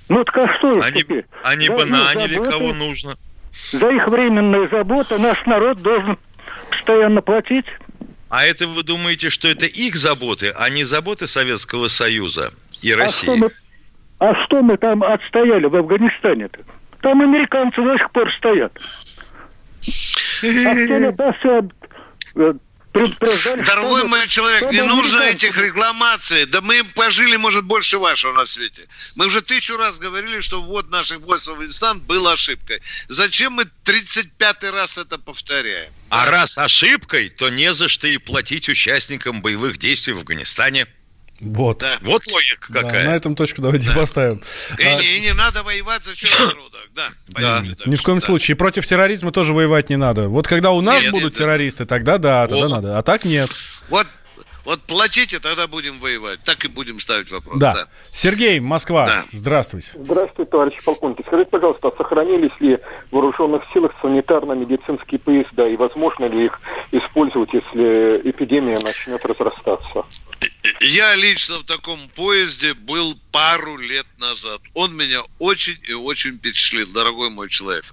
ну 0.09 0.23
так 0.23 0.37
а 0.37 0.57
что 0.57 0.71
они, 0.81 1.01
теперь? 1.01 1.25
Они 1.43 1.69
бы 1.69 1.85
наняли 1.85 2.35
заботы, 2.35 2.51
кого 2.51 2.73
нужно. 2.73 3.17
За 3.71 3.89
их 3.89 4.07
временную 4.07 4.69
заботу 4.69 5.19
наш 5.19 5.45
народ 5.45 5.81
должен 5.81 6.17
постоянно 6.69 7.21
платить. 7.21 7.65
А 8.29 8.45
это 8.45 8.67
вы 8.67 8.83
думаете, 8.83 9.29
что 9.29 9.47
это 9.47 9.65
их 9.65 9.95
заботы, 9.95 10.53
а 10.55 10.69
не 10.69 10.83
заботы 10.83 11.27
Советского 11.27 11.87
Союза 11.87 12.53
и 12.81 12.93
России? 12.93 13.27
А 13.27 13.35
что 13.35 13.35
мы, 13.35 13.49
а 14.19 14.45
что 14.45 14.61
мы 14.61 14.77
там 14.77 15.03
отстояли 15.03 15.65
в 15.65 15.75
Афганистане-то? 15.75 16.59
Там 17.01 17.21
американцы 17.21 17.81
до 17.81 17.97
сих 17.97 18.11
пор 18.11 18.31
стоят. 18.33 18.71
А 20.43 20.85
кто 20.85 20.99
на 20.99 21.33
все 21.33 21.63
э, 22.93 23.63
Дорогой 23.65 24.03
мой 24.05 24.27
человек, 24.27 24.71
не 24.71 24.83
нужно 24.83 25.21
этих 25.21 25.57
рекламаций. 25.57 26.45
Да 26.45 26.61
мы 26.61 26.83
пожили, 26.83 27.35
может, 27.35 27.65
больше 27.65 27.97
вашего 27.97 28.33
на 28.33 28.45
свете. 28.45 28.87
Мы 29.15 29.25
уже 29.25 29.41
тысячу 29.41 29.77
раз 29.77 29.99
говорили, 29.99 30.41
что 30.41 30.61
ввод 30.61 30.89
наших 30.89 31.19
войск 31.19 31.47
в 31.47 31.51
Афганистан 31.51 31.99
был 32.01 32.27
ошибкой. 32.27 32.81
Зачем 33.07 33.53
мы 33.53 33.63
35-й 33.85 34.69
раз 34.69 34.97
это 34.97 35.17
повторяем? 35.17 35.91
А 36.09 36.25
раз 36.25 36.57
ошибкой, 36.57 37.29
то 37.29 37.49
не 37.49 37.73
за 37.73 37.87
что 37.87 38.07
и 38.07 38.17
платить 38.17 38.67
участникам 38.69 39.41
боевых 39.41 39.77
действий 39.77 40.13
в 40.13 40.19
Афганистане. 40.19 40.87
Вот. 41.39 41.79
Да. 41.79 41.97
Вот 42.01 42.21
логика 42.31 42.73
какая. 42.73 43.03
Да, 43.03 43.11
на 43.11 43.15
этом 43.15 43.35
точку 43.35 43.61
давайте 43.61 43.87
да. 43.87 43.95
поставим. 43.95 44.41
И, 44.77 44.83
а... 44.83 44.95
не, 44.99 45.17
и 45.17 45.19
не 45.21 45.33
надо 45.33 45.63
воевать 45.63 46.03
за 46.03 46.15
счет 46.15 46.37
народа. 46.39 46.77
Да, 46.95 47.09
да. 47.29 47.63
Ни 47.85 47.95
в 47.95 48.03
коем 48.03 48.19
да. 48.19 48.25
случае. 48.25 48.55
Против 48.55 48.85
терроризма 48.85 49.31
тоже 49.31 49.53
воевать 49.53 49.89
не 49.89 49.97
надо. 49.97 50.27
Вот 50.27 50.47
когда 50.47 50.71
у 50.71 50.81
нас 50.81 51.03
нет, 51.03 51.11
будут 51.11 51.33
нет, 51.33 51.37
террористы, 51.37 51.83
нет. 51.83 51.89
тогда 51.89 52.17
да, 52.17 52.47
тогда 52.47 52.65
О. 52.65 52.69
надо. 52.69 52.97
А 52.97 53.01
так 53.01 53.25
нет. 53.25 53.49
Вот 53.89 54.07
вот 54.69 54.81
платите, 54.81 55.39
тогда 55.39 55.65
будем 55.65 55.97
воевать. 55.99 56.41
Так 56.43 56.63
и 56.63 56.67
будем 56.67 56.99
ставить 56.99 57.31
вопрос. 57.31 57.57
Да. 57.57 57.73
да. 57.73 57.85
Сергей, 58.11 58.59
Москва. 58.59 59.07
Да. 59.07 59.23
Здравствуйте. 59.31 59.87
Здравствуйте, 59.95 60.51
товарищ 60.51 60.85
полковник. 60.85 61.25
Скажите, 61.25 61.49
пожалуйста, 61.49 61.87
а 61.87 61.97
сохранились 61.97 62.51
ли 62.59 62.77
в 63.09 63.15
вооруженных 63.15 63.63
силах 63.73 63.93
санитарно-медицинские 64.03 65.17
поезда 65.19 65.67
и 65.67 65.75
возможно 65.75 66.25
ли 66.25 66.45
их 66.45 66.59
использовать, 66.91 67.51
если 67.51 68.21
эпидемия 68.29 68.77
начнет 68.83 69.25
разрастаться? 69.25 70.05
Я 70.79 71.13
лично 71.15 71.59
в 71.59 71.63
таком 71.63 71.99
поезде 72.15 72.73
был 72.73 73.19
пару 73.31 73.77
лет 73.77 74.07
назад. 74.17 74.61
Он 74.73 74.95
меня 74.95 75.23
очень 75.37 75.77
и 75.87 75.93
очень 75.93 76.37
впечатлил, 76.37 76.87
дорогой 76.93 77.29
мой 77.29 77.49
человек. 77.49 77.85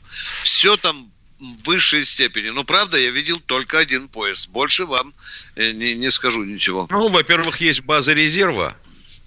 Все 0.42 0.77
там 0.77 1.11
в 1.38 1.66
высшей 1.66 2.05
степени. 2.05 2.51
Но, 2.51 2.64
правда, 2.64 2.96
я 2.96 3.11
видел 3.11 3.40
только 3.40 3.79
один 3.79 4.09
поезд. 4.09 4.49
Больше 4.51 4.87
вам 4.87 5.12
э, 5.57 5.72
не, 5.72 5.94
не 5.94 6.11
скажу 6.11 6.44
ничего. 6.44 6.87
Ну, 6.88 7.09
во-первых, 7.09 7.61
есть 7.61 7.83
база 7.83 8.12
резерва 8.12 8.77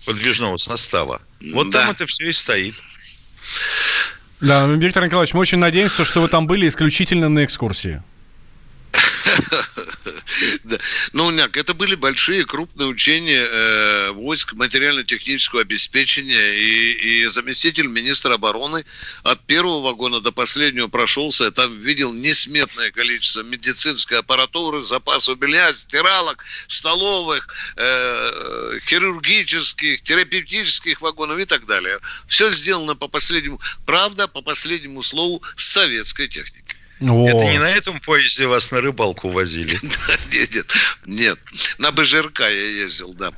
подвижного 0.06 0.58
состава. 0.58 1.22
Вот 1.54 1.70
да. 1.70 1.82
там 1.82 1.92
это 1.92 2.06
все 2.06 2.30
и 2.30 2.34
стоит. 2.34 2.76
Да, 4.40 4.66
Виктор 4.68 5.06
Николаевич, 5.06 5.34
мы 5.34 5.42
очень 5.42 5.58
надеемся, 5.58 6.06
что 6.06 6.22
вы 6.22 6.30
там 6.30 6.48
были 6.48 6.68
исключительно 6.68 7.28
на 7.28 7.44
экскурсии. 7.44 8.02
Ну, 11.12 11.32
это 11.32 11.74
были 11.74 11.96
большие, 11.96 12.46
крупные 12.46 12.88
учения 12.88 13.44
э, 13.44 14.12
войск 14.12 14.54
материально-технического 14.54 15.62
обеспечения. 15.62 16.54
И, 16.54 17.24
и 17.24 17.28
заместитель 17.28 17.88
министра 17.88 18.36
обороны 18.36 18.86
от 19.24 19.44
первого 19.46 19.82
вагона 19.82 20.22
до 20.22 20.32
последнего 20.32 20.88
прошелся. 20.88 21.52
Там 21.52 21.80
видел 21.80 22.14
несметное 22.14 22.92
количество 22.92 23.42
медицинской 23.42 24.20
аппаратуры, 24.20 24.82
запасов 24.82 25.40
белья, 25.40 25.74
стиралок, 25.74 26.44
столовых, 26.68 27.48
э, 27.76 28.80
хирургических, 28.86 30.02
терапевтических 30.02 31.02
вагонов 31.02 31.40
и 31.40 31.46
так 31.46 31.66
далее. 31.66 32.00
Все 32.28 32.50
сделано 32.50 32.96
по 32.96 33.08
последнему, 33.08 33.60
правда, 33.86 34.28
по 34.28 34.42
последнему 34.42 35.02
слову, 35.02 35.42
советской 35.56 36.28
техники. 36.28 36.79
О. 37.02 37.28
Это 37.28 37.46
не 37.46 37.60
на 37.60 37.70
этом 37.70 38.00
поезде 38.00 38.48
вас 38.48 38.72
на 38.72 38.82
рыбалку 38.82 39.30
возили? 39.30 39.78
Нет, 40.32 40.50
нет, 40.54 40.66
нет. 41.06 41.40
На 41.78 41.92
БЖРК 41.92 42.42
я 42.42 42.50
ездил, 42.50 43.14
да. 43.14 43.32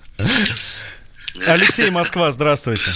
Алексей 1.48 1.90
Москва, 1.92 2.32
здравствуйте. 2.32 2.92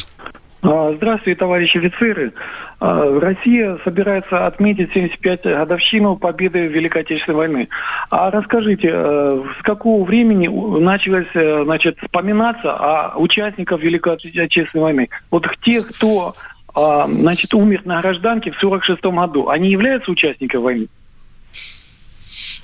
А, 0.61 0.93
здравствуйте, 0.95 1.39
товарищи 1.39 1.77
офицеры. 1.77 2.33
А, 2.79 3.19
Россия 3.19 3.77
собирается 3.83 4.47
отметить 4.47 4.91
75 4.93 5.43
годовщину 5.43 6.15
победы 6.15 6.67
в 6.67 6.71
Великой 6.71 7.03
Отечественной 7.03 7.37
войны. 7.37 7.69
А 8.09 8.31
расскажите, 8.31 8.89
э, 8.91 9.43
с 9.59 9.63
какого 9.63 10.03
времени 10.03 10.47
началось 10.47 11.27
э, 11.35 11.63
значит, 11.63 11.97
вспоминаться 12.01 12.73
о 12.73 13.17
участниках 13.17 13.79
Великой 13.81 14.15
Отечественной 14.15 14.83
войны? 14.83 15.09
Вот 15.29 15.47
тех, 15.61 15.87
кто 15.89 16.33
значит, 16.75 17.53
умер 17.53 17.81
на 17.85 18.01
гражданке 18.01 18.51
в 18.51 18.59
46 18.59 19.01
году, 19.03 19.49
они 19.49 19.69
являются 19.69 20.11
участниками 20.11 20.61
войны? 20.61 20.87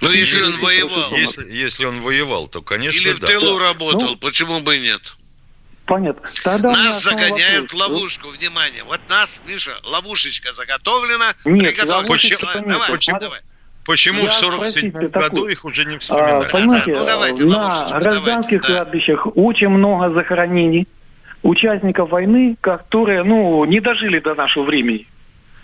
Ну, 0.02 0.12
если, 0.12 0.40
если 0.40 0.54
он 0.54 0.60
воевал. 0.60 1.12
Если, 1.16 1.52
если 1.52 1.86
он 1.86 2.02
воевал, 2.02 2.48
то, 2.48 2.62
конечно, 2.62 3.00
Или 3.00 3.14
да. 3.14 3.28
в 3.28 3.30
тылу 3.30 3.58
работал, 3.60 4.10
ну, 4.10 4.16
почему 4.18 4.60
бы 4.60 4.78
и 4.78 4.82
нет? 4.82 5.16
Понятно. 5.86 6.30
Тогда 6.44 6.72
нас 6.72 7.04
загоняют 7.04 7.72
в 7.72 7.76
ловушку, 7.76 8.30
внимание. 8.30 8.84
Вот 8.84 9.00
нас, 9.10 9.42
Миша, 9.48 9.74
ловушечка 9.84 10.52
заготовлена. 10.54 11.34
Нет, 11.46 11.76
почему, 11.76 11.88
давай, 11.88 12.08
почему, 12.90 13.20
давай. 13.20 13.40
Почему 13.86 14.26
в 14.28 14.32
47 14.32 14.92
году 15.10 15.48
их 15.48 15.66
уже 15.66 15.86
не 15.86 15.98
вспоминали? 15.98 16.46
А, 16.46 16.50
понимаете, 16.50 16.94
ну, 16.94 17.06
давайте, 17.06 17.44
на 17.44 17.88
гражданских 17.90 18.62
давайте, 18.62 18.68
кладбищах 18.68 19.26
да. 19.26 19.32
очень 19.32 19.70
много 19.70 20.14
захоронений 20.14 20.88
участников 21.44 22.10
войны, 22.10 22.56
которые, 22.62 23.24
ну, 23.24 23.64
не 23.66 23.80
дожили 23.80 24.20
до 24.20 24.36
нашего 24.36 24.64
времени. 24.64 25.08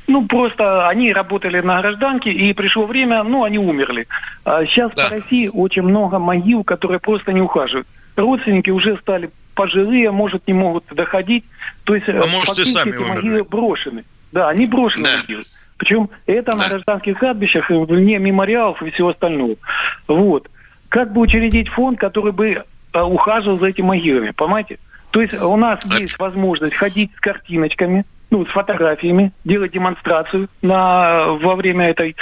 Ну, 0.07 0.25
просто 0.25 0.87
они 0.87 1.11
работали 1.11 1.59
на 1.59 1.81
гражданке, 1.81 2.31
и 2.31 2.53
пришло 2.53 2.85
время, 2.85 3.23
ну, 3.23 3.43
они 3.43 3.59
умерли. 3.59 4.07
А 4.45 4.65
сейчас 4.65 4.91
да. 4.95 5.03
по 5.03 5.15
России 5.15 5.49
очень 5.51 5.81
много 5.81 6.17
могил, 6.17 6.63
которые 6.63 6.99
просто 6.99 7.33
не 7.33 7.41
ухаживают. 7.41 7.87
Родственники 8.15 8.69
уже 8.69 8.97
стали 8.97 9.29
пожилые, 9.53 10.11
может, 10.11 10.47
не 10.47 10.53
могут 10.53 10.85
доходить. 10.91 11.43
То 11.83 11.95
есть, 11.95 12.07
а 12.07 12.13
может, 12.13 12.57
и 12.57 12.63
сами 12.63 12.91
эти 12.91 12.97
могилы 12.97 13.43
брошены. 13.43 14.05
Да, 14.31 14.47
они 14.47 14.65
брошены 14.65 15.05
да. 15.05 15.17
могилы. 15.21 15.43
Причем 15.77 16.09
это 16.25 16.51
да. 16.53 16.57
на 16.57 16.69
гражданских 16.69 17.19
кладбищах, 17.19 17.69
вне 17.69 18.17
мемориалов 18.17 18.81
и 18.81 18.91
всего 18.91 19.09
остального. 19.09 19.55
Вот. 20.07 20.49
Как 20.89 21.11
бы 21.11 21.21
учредить 21.21 21.67
фонд, 21.67 21.99
который 21.99 22.31
бы 22.31 22.63
а, 22.93 23.05
ухаживал 23.05 23.57
за 23.57 23.67
этими 23.67 23.85
могилами, 23.85 24.31
понимаете? 24.31 24.79
То 25.11 25.21
есть 25.21 25.33
у 25.33 25.55
нас 25.55 25.79
есть 25.85 26.17
возможность 26.19 26.75
ходить 26.75 27.11
с 27.15 27.19
картиночками, 27.19 28.05
ну, 28.29 28.45
с 28.45 28.49
фотографиями, 28.49 29.31
делать 29.45 29.71
демонстрацию 29.71 30.49
на, 30.61 31.27
во 31.27 31.55
время 31.55 31.89
этой 31.89 32.17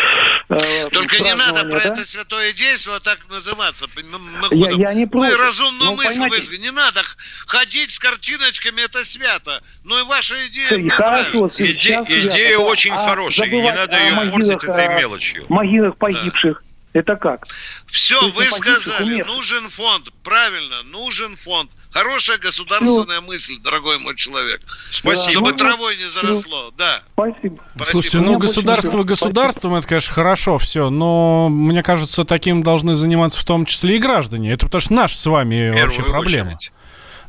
э, 0.49 0.89
Только 0.91 1.23
не 1.23 1.33
надо 1.33 1.63
про 1.63 1.79
да? 1.79 1.89
это 1.89 2.05
святое 2.05 2.53
действие 2.53 2.99
так 2.99 3.17
называться. 3.27 3.87
Мы, 3.95 4.55
я, 4.55 4.69
я 4.69 4.93
не 4.93 5.07
против. 5.07 5.31
Мы 5.31 5.37
разумную 5.37 5.91
ну, 5.91 5.97
мысль 5.97 6.29
высказали. 6.29 6.57
Не 6.57 6.71
надо 6.71 7.01
ходить 7.47 7.89
с 7.89 7.97
картиночками, 7.97 8.81
это 8.81 9.03
свято. 9.03 9.63
Но 9.83 9.99
и 9.99 10.03
ваша 10.03 10.35
идея 10.47 10.77
мне 10.77 10.89
Хорошо, 10.91 11.47
Иде, 11.47 12.03
Идея 12.07 12.59
очень 12.59 12.91
а 12.91 13.09
хорошая, 13.09 13.49
не 13.49 13.71
надо 13.71 13.97
ее 13.97 14.31
портить 14.31 14.63
этой 14.63 14.95
мелочью. 14.95 15.45
могилах 15.49 15.97
погибших. 15.97 16.61
Это 16.95 17.17
как? 17.17 17.45
Все, 17.87 18.29
вы 18.29 18.45
сказали, 18.45 19.21
нужен 19.23 19.67
фонд. 19.67 20.13
Правильно, 20.23 20.81
нужен 20.83 21.35
фонд. 21.35 21.69
Хорошая 21.91 22.37
государственная 22.37 23.19
ну, 23.19 23.27
мысль, 23.27 23.59
дорогой 23.59 23.99
мой 23.99 24.15
человек. 24.15 24.61
Спасибо. 24.91 25.29
Чтобы 25.29 25.51
ну, 25.51 25.57
травой 25.57 25.97
не 25.97 26.09
заросло, 26.09 26.71
да. 26.77 27.03
Спасибо. 27.13 27.61
Слушайте, 27.83 28.19
ну 28.19 28.37
государство 28.37 29.03
государством, 29.03 29.75
это, 29.75 29.89
конечно, 29.89 30.13
хорошо 30.13 30.57
все, 30.57 30.89
но 30.89 31.49
мне 31.49 31.83
кажется, 31.83 32.23
таким 32.23 32.63
должны 32.63 32.95
заниматься 32.95 33.41
в 33.41 33.43
том 33.43 33.65
числе 33.65 33.97
и 33.97 33.99
граждане. 33.99 34.53
Это 34.53 34.65
потому 34.67 34.79
что 34.79 34.93
наша 34.93 35.17
с 35.17 35.25
вами 35.25 35.71
вообще 35.77 36.01
проблема. 36.01 36.55
Очередь. 36.55 36.71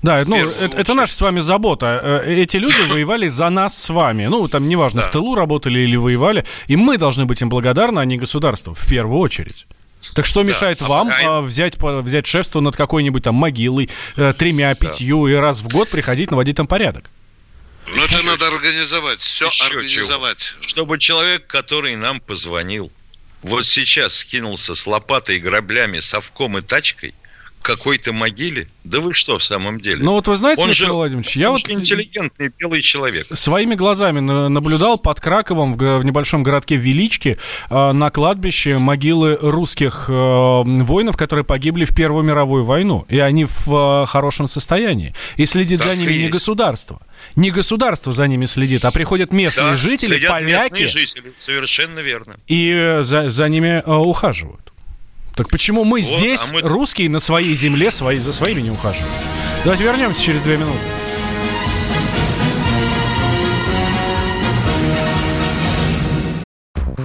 Да, 0.07 0.23
ну, 0.25 0.37
это, 0.37 0.77
это 0.77 0.95
наша 0.95 1.15
с 1.15 1.21
вами 1.21 1.41
забота. 1.41 2.01
Э, 2.01 2.35
эти 2.43 2.59
люди 2.59 2.81
воевали 2.91 3.27
за 3.27 3.51
нас 3.51 3.77
с 3.77 3.89
вами. 3.89 4.27
Ну, 4.27 4.47
там, 4.47 4.69
неважно, 4.69 5.03
да. 5.03 5.09
в 5.09 5.11
тылу 5.11 5.35
работали 5.35 5.81
или 5.81 5.97
воевали. 5.97 6.47
И 6.69 6.77
мы 6.77 6.97
должны 6.97 7.25
быть 7.25 7.43
им 7.43 7.49
благодарны, 7.49 7.99
а 7.99 8.05
не 8.05 8.17
государству, 8.17 8.73
в 8.73 8.87
первую 8.87 9.19
очередь. 9.19 9.67
Так 10.15 10.25
что 10.25 10.43
да. 10.43 10.51
мешает 10.51 10.81
а 10.83 10.85
вам 10.85 11.11
а, 11.11 11.41
взять, 11.41 11.75
взять 11.81 12.27
шефство 12.29 12.61
над 12.61 12.77
какой-нибудь 12.77 13.25
там 13.25 13.35
могилой, 13.35 13.91
э, 14.17 14.33
тремя, 14.33 14.73
пятью, 14.77 15.27
да. 15.27 15.33
и 15.33 15.35
раз 15.35 15.61
в 15.63 15.69
год 15.73 15.91
приходить 15.91 16.31
наводить 16.31 16.57
там 16.57 16.69
порядок? 16.69 17.11
Ну, 17.89 18.01
это 18.05 18.23
надо 18.23 18.47
организовать, 18.47 19.19
все 19.19 19.49
Еще 19.49 19.65
организовать. 19.65 20.39
Чего? 20.39 20.63
Чтобы 20.63 20.99
человек, 21.01 21.49
который 21.49 21.97
нам 21.97 22.21
позвонил, 22.21 22.93
вот 23.43 23.67
сейчас 23.67 24.19
скинулся 24.19 24.77
с 24.77 24.87
лопатой, 24.87 25.41
граблями, 25.41 25.99
совком 25.99 26.59
и 26.59 26.61
тачкой– 26.61 27.13
какой-то 27.67 28.13
могиле? 28.13 28.69
Да 28.85 29.01
вы 29.01 29.13
что 29.13 29.39
в 29.39 29.43
самом 29.43 29.81
деле? 29.81 30.05
Ну 30.05 30.13
вот 30.13 30.29
вы 30.29 30.37
знаете, 30.37 30.63
он 30.63 30.69
Михаил 30.71 30.87
же, 30.87 30.93
Владимирович, 30.93 31.37
я 31.37 31.51
он 31.51 31.55
вот... 31.55 31.69
интеллигентный 31.69 32.53
белый 32.57 32.81
человек. 32.81 33.27
Своими 33.27 33.75
глазами 33.75 34.21
наблюдал 34.21 34.99
под 34.99 35.21
Краковом 35.21 35.75
в, 35.75 35.99
в 35.99 36.05
небольшом 36.05 36.45
городке 36.45 36.77
Велички 36.77 37.39
э, 37.69 37.93
на 37.93 38.11
кладбище 38.11 38.79
могилы 38.79 39.37
русских 39.41 40.05
э, 40.09 40.13
воинов, 40.13 41.17
которые 41.17 41.45
погибли 41.45 41.85
в 41.85 41.95
Первую 41.95 42.23
мировую 42.23 42.63
войну. 42.63 43.05
И 43.09 43.19
они 43.19 43.45
в 43.45 44.05
э, 44.05 44.07
хорошем 44.07 44.47
состоянии. 44.47 45.13
И 45.35 45.45
следит 45.45 45.81
так 45.81 45.89
за 45.89 45.97
ними 45.97 46.13
не 46.13 46.19
есть. 46.21 46.33
государство. 46.33 47.01
Не 47.35 47.51
государство 47.51 48.13
за 48.13 48.29
ними 48.29 48.47
следит, 48.47 48.85
а 48.85 48.93
приходят 48.93 49.33
местные 49.33 49.71
да, 49.71 49.77
жители, 49.77 50.25
поляки. 50.25 50.73
Местные 50.73 50.87
жители, 50.87 51.33
совершенно 51.35 51.99
верно. 51.99 52.37
И 52.47 52.71
э, 52.71 53.03
за, 53.03 53.27
за 53.27 53.49
ними 53.49 53.83
э, 53.85 53.93
ухаживают. 53.93 54.73
Так 55.37 55.51
почему 55.51 55.85
мы 55.85 56.01
вот, 56.01 56.19
здесь, 56.19 56.51
а 56.51 56.55
мы... 56.55 56.61
русские, 56.63 57.11
на 57.11 57.19
своей 57.19 57.55
земле, 57.55 57.91
свои, 57.91 58.19
за 58.19 58.33
своими 58.33 58.63
не 58.63 58.71
ухаживаем? 58.71 59.13
Давайте 59.65 59.85
вернемся 59.85 60.23
через 60.23 60.43
две 60.43 60.57
минуты. 60.57 60.79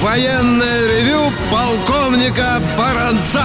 военное 0.00 0.86
ревю 0.86 1.32
полковника 1.50 2.60
Баранца. 2.76 3.44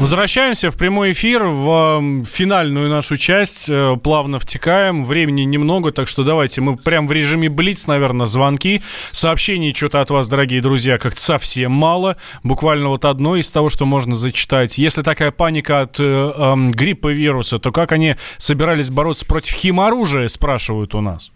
Возвращаемся 0.00 0.70
в 0.70 0.76
прямой 0.76 1.12
эфир, 1.12 1.44
в 1.44 2.24
финальную 2.26 2.90
нашу 2.90 3.16
часть. 3.16 3.70
Э, 3.70 3.96
плавно 3.96 4.38
втекаем. 4.38 5.06
Времени 5.06 5.42
немного, 5.42 5.92
так 5.92 6.08
что 6.08 6.24
давайте 6.24 6.60
мы 6.60 6.76
прям 6.76 7.06
в 7.06 7.12
режиме 7.12 7.48
Блиц, 7.48 7.86
наверное, 7.86 8.26
звонки. 8.26 8.82
Сообщений 9.12 9.72
что-то 9.72 10.00
от 10.00 10.10
вас, 10.10 10.28
дорогие 10.28 10.60
друзья, 10.60 10.98
как-то 10.98 11.20
совсем 11.20 11.72
мало. 11.72 12.16
Буквально 12.42 12.88
вот 12.88 13.04
одно 13.04 13.36
из 13.36 13.50
того, 13.50 13.70
что 13.70 13.86
можно 13.86 14.14
зачитать. 14.14 14.76
Если 14.78 15.02
такая 15.02 15.30
паника 15.30 15.82
от 15.82 15.98
э, 16.00 16.02
э, 16.02 16.54
гриппа 16.70 17.08
вируса, 17.08 17.58
то 17.58 17.70
как 17.70 17.92
они 17.92 18.16
собирались 18.36 18.90
бороться 18.90 19.24
против 19.24 19.54
химоружия, 19.54 20.28
спрашивают 20.28 20.94
у 20.94 21.00
нас. 21.00 21.30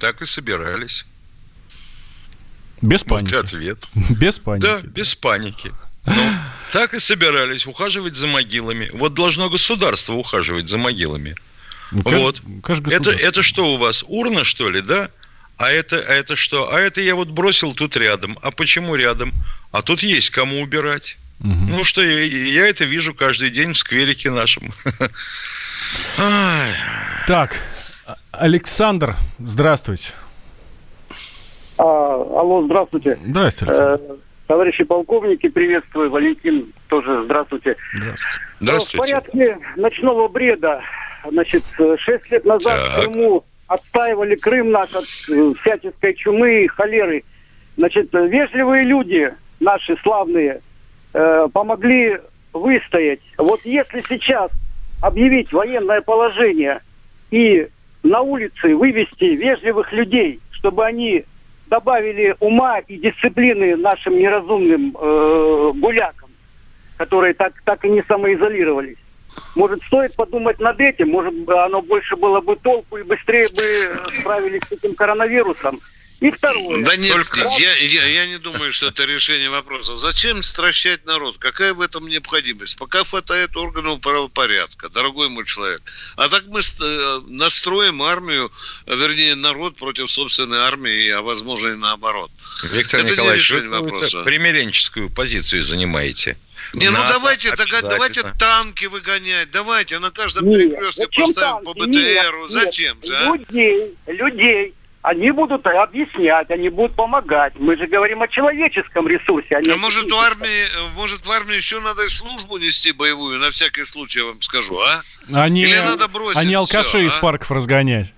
Так 0.00 0.20
и 0.20 0.26
собирались. 0.26 1.06
Без 2.82 3.04
паники. 3.04 3.34
Вот 3.34 3.44
ответ. 3.44 3.88
Без 4.10 4.38
паники. 4.38 4.62
Да, 4.62 4.80
без 4.80 5.14
паники. 5.14 5.72
Ну, 6.06 6.32
так 6.72 6.94
и 6.94 6.98
собирались 6.98 7.66
ухаживать 7.66 8.14
за 8.14 8.26
могилами. 8.26 8.90
Вот 8.94 9.14
должно 9.14 9.50
государство 9.50 10.14
ухаживать 10.14 10.68
за 10.68 10.78
могилами. 10.78 11.34
Ну, 11.90 12.02
вот. 12.04 12.42
это, 12.90 13.10
это 13.10 13.42
что 13.42 13.74
у 13.74 13.76
вас? 13.76 14.04
Урна, 14.06 14.44
что 14.44 14.70
ли, 14.70 14.80
да? 14.80 15.10
А 15.56 15.70
это, 15.70 15.96
а 15.96 16.12
это 16.12 16.36
что? 16.36 16.72
А 16.72 16.78
это 16.78 17.00
я 17.00 17.14
вот 17.14 17.28
бросил 17.28 17.74
тут 17.74 17.96
рядом. 17.96 18.38
А 18.42 18.50
почему 18.50 18.94
рядом? 18.94 19.32
А 19.72 19.82
тут 19.82 20.02
есть 20.02 20.30
кому 20.30 20.60
убирать. 20.60 21.18
Угу. 21.40 21.48
Ну 21.48 21.84
что, 21.84 22.02
я, 22.02 22.24
я 22.24 22.66
это 22.66 22.84
вижу 22.84 23.14
каждый 23.14 23.50
день 23.50 23.72
в 23.72 23.78
скверике 23.78 24.30
нашем. 24.30 24.72
Так, 27.26 27.56
Александр, 28.32 29.16
здравствуйте. 29.38 30.12
А, 31.78 31.84
алло, 31.84 32.64
здравствуйте. 32.64 33.18
Здравствуйте. 33.24 33.74
Э, 33.78 33.98
Товарищи 34.46 34.82
полковники, 34.84 35.48
приветствую. 35.48 36.10
Валентин, 36.10 36.72
тоже 36.88 37.24
здравствуйте. 37.24 37.76
Здравствуйте. 37.94 38.40
Здравствуйте. 38.60 38.96
В 38.96 39.00
порядке 39.00 39.58
ночного 39.76 40.28
бреда, 40.28 40.80
значит, 41.30 41.62
шесть 41.98 42.30
лет 42.30 42.44
назад 42.44 42.78
так. 42.80 42.90
в 42.90 43.02
Крыму 43.02 43.44
отстаивали 43.66 44.34
Крым 44.36 44.70
наш 44.70 44.90
от 44.90 45.04
э, 45.30 45.52
всяческой 45.60 46.14
чумы 46.14 46.64
и 46.64 46.66
холеры. 46.66 47.22
Значит, 47.76 48.12
вежливые 48.12 48.82
люди, 48.84 49.32
наши 49.60 49.96
славные, 50.02 50.60
э, 51.12 51.48
помогли 51.52 52.18
выстоять. 52.52 53.20
Вот 53.36 53.60
если 53.64 54.00
сейчас 54.08 54.50
объявить 55.02 55.52
военное 55.52 56.00
положение 56.00 56.80
и 57.30 57.68
на 58.02 58.22
улице 58.22 58.74
вывести 58.74 59.24
вежливых 59.36 59.92
людей, 59.92 60.40
чтобы 60.50 60.84
они 60.84 61.24
добавили 61.68 62.34
ума 62.40 62.78
и 62.80 62.96
дисциплины 62.98 63.76
нашим 63.76 64.18
неразумным 64.18 64.96
э, 64.98 65.72
гулякам, 65.76 66.30
которые 66.96 67.34
так, 67.34 67.52
так 67.64 67.84
и 67.84 67.90
не 67.90 68.02
самоизолировались. 68.02 68.96
Может, 69.54 69.82
стоит 69.84 70.14
подумать 70.16 70.58
над 70.58 70.80
этим, 70.80 71.10
может, 71.10 71.34
оно 71.48 71.82
больше 71.82 72.16
было 72.16 72.40
бы 72.40 72.56
толку 72.56 72.96
и 72.96 73.02
быстрее 73.02 73.46
бы 73.54 74.18
справились 74.20 74.62
с 74.68 74.72
этим 74.72 74.94
коронавирусом. 74.94 75.78
И 76.20 76.30
второе. 76.32 76.84
Да 76.84 76.96
нет, 76.96 77.12
Только... 77.12 77.48
я, 77.58 77.76
я, 77.76 78.06
я 78.06 78.26
не 78.26 78.38
думаю, 78.38 78.72
что 78.72 78.88
это 78.88 79.04
решение 79.04 79.50
вопроса. 79.50 79.94
Зачем 79.94 80.42
стращать 80.42 81.06
народ? 81.06 81.38
Какая 81.38 81.72
в 81.74 81.80
этом 81.80 82.08
необходимость? 82.08 82.76
Пока 82.76 83.04
хватает 83.04 83.56
органов 83.56 84.00
правопорядка, 84.00 84.88
дорогой 84.88 85.28
мой 85.28 85.44
человек. 85.46 85.80
А 86.16 86.28
так 86.28 86.46
мы 86.46 86.60
э, 86.60 87.20
настроим 87.28 88.02
армию, 88.02 88.50
вернее, 88.86 89.36
народ 89.36 89.76
против 89.76 90.10
собственной 90.10 90.58
армии, 90.58 91.08
а 91.10 91.22
возможно 91.22 91.68
и 91.68 91.76
наоборот. 91.76 92.32
Виктор 92.72 93.00
это 93.00 93.12
Николаевич, 93.12 93.50
вы 93.52 94.24
примиренческую 94.24 95.10
позицию 95.10 95.62
занимаете. 95.62 96.36
Не, 96.74 96.90
ну 96.90 96.98
давайте, 97.08 97.54
тогда, 97.54 97.80
давайте 97.80 98.24
танки 98.38 98.86
выгонять, 98.86 99.50
давайте 99.52 100.00
на 100.00 100.10
каждом 100.10 100.44
перекрестке 100.44 101.06
поставим 101.06 101.64
танки? 101.64 101.64
по 101.64 101.74
БТРу. 101.74 102.42
Нет, 102.42 102.50
Зачем 102.50 102.96
нет. 102.96 103.06
же? 103.06 103.16
А? 103.16 103.36
Людей, 103.36 103.96
людей 104.06 104.74
они 105.02 105.30
будут 105.30 105.66
объяснять, 105.66 106.50
они 106.50 106.68
будут 106.68 106.94
помогать. 106.94 107.54
Мы 107.58 107.76
же 107.76 107.86
говорим 107.86 108.22
о 108.22 108.28
человеческом 108.28 109.06
ресурсе. 109.06 109.56
А, 109.56 109.60
а 109.60 109.76
может, 109.76 110.10
в 110.10 110.14
армии, 110.14 110.66
может, 110.96 111.24
в 111.24 111.30
армии 111.30 111.54
еще 111.54 111.80
надо 111.80 112.04
и 112.04 112.08
службу 112.08 112.58
нести 112.58 112.92
боевую, 112.92 113.38
на 113.38 113.50
всякий 113.50 113.84
случай, 113.84 114.20
я 114.20 114.26
вам 114.26 114.42
скажу, 114.42 114.78
а? 114.78 115.02
Они, 115.32 115.62
Или 115.62 115.78
надо 115.78 116.08
бросить 116.08 116.40
Они 116.40 116.54
алкашей 116.54 116.82
все, 116.82 117.00
из 117.00 117.16
а? 117.16 117.20
парков 117.20 117.50
разгонять. 117.50 118.12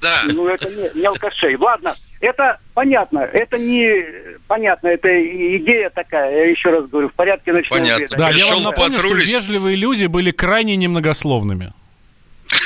Да. 0.00 0.22
Ну, 0.26 0.48
это 0.48 0.68
не, 0.68 1.00
не 1.00 1.06
алкашей. 1.06 1.56
Ладно, 1.56 1.94
это 2.20 2.58
понятно. 2.74 3.20
Это 3.20 3.56
не 3.56 4.38
понятно. 4.46 4.88
Это 4.88 5.08
идея 5.56 5.90
такая. 5.90 6.44
Я 6.44 6.50
еще 6.50 6.70
раз 6.70 6.86
говорю, 6.88 7.08
в 7.08 7.14
порядке 7.14 7.52
ночного 7.52 7.80
Понятно. 7.80 8.16
Да, 8.16 8.30
я 8.30 8.46
вам 8.46 8.62
напомню, 8.62 8.98
что 8.98 9.14
вежливые 9.14 9.76
люди 9.76 10.06
были 10.06 10.32
крайне 10.32 10.76
немногословными. 10.76 11.72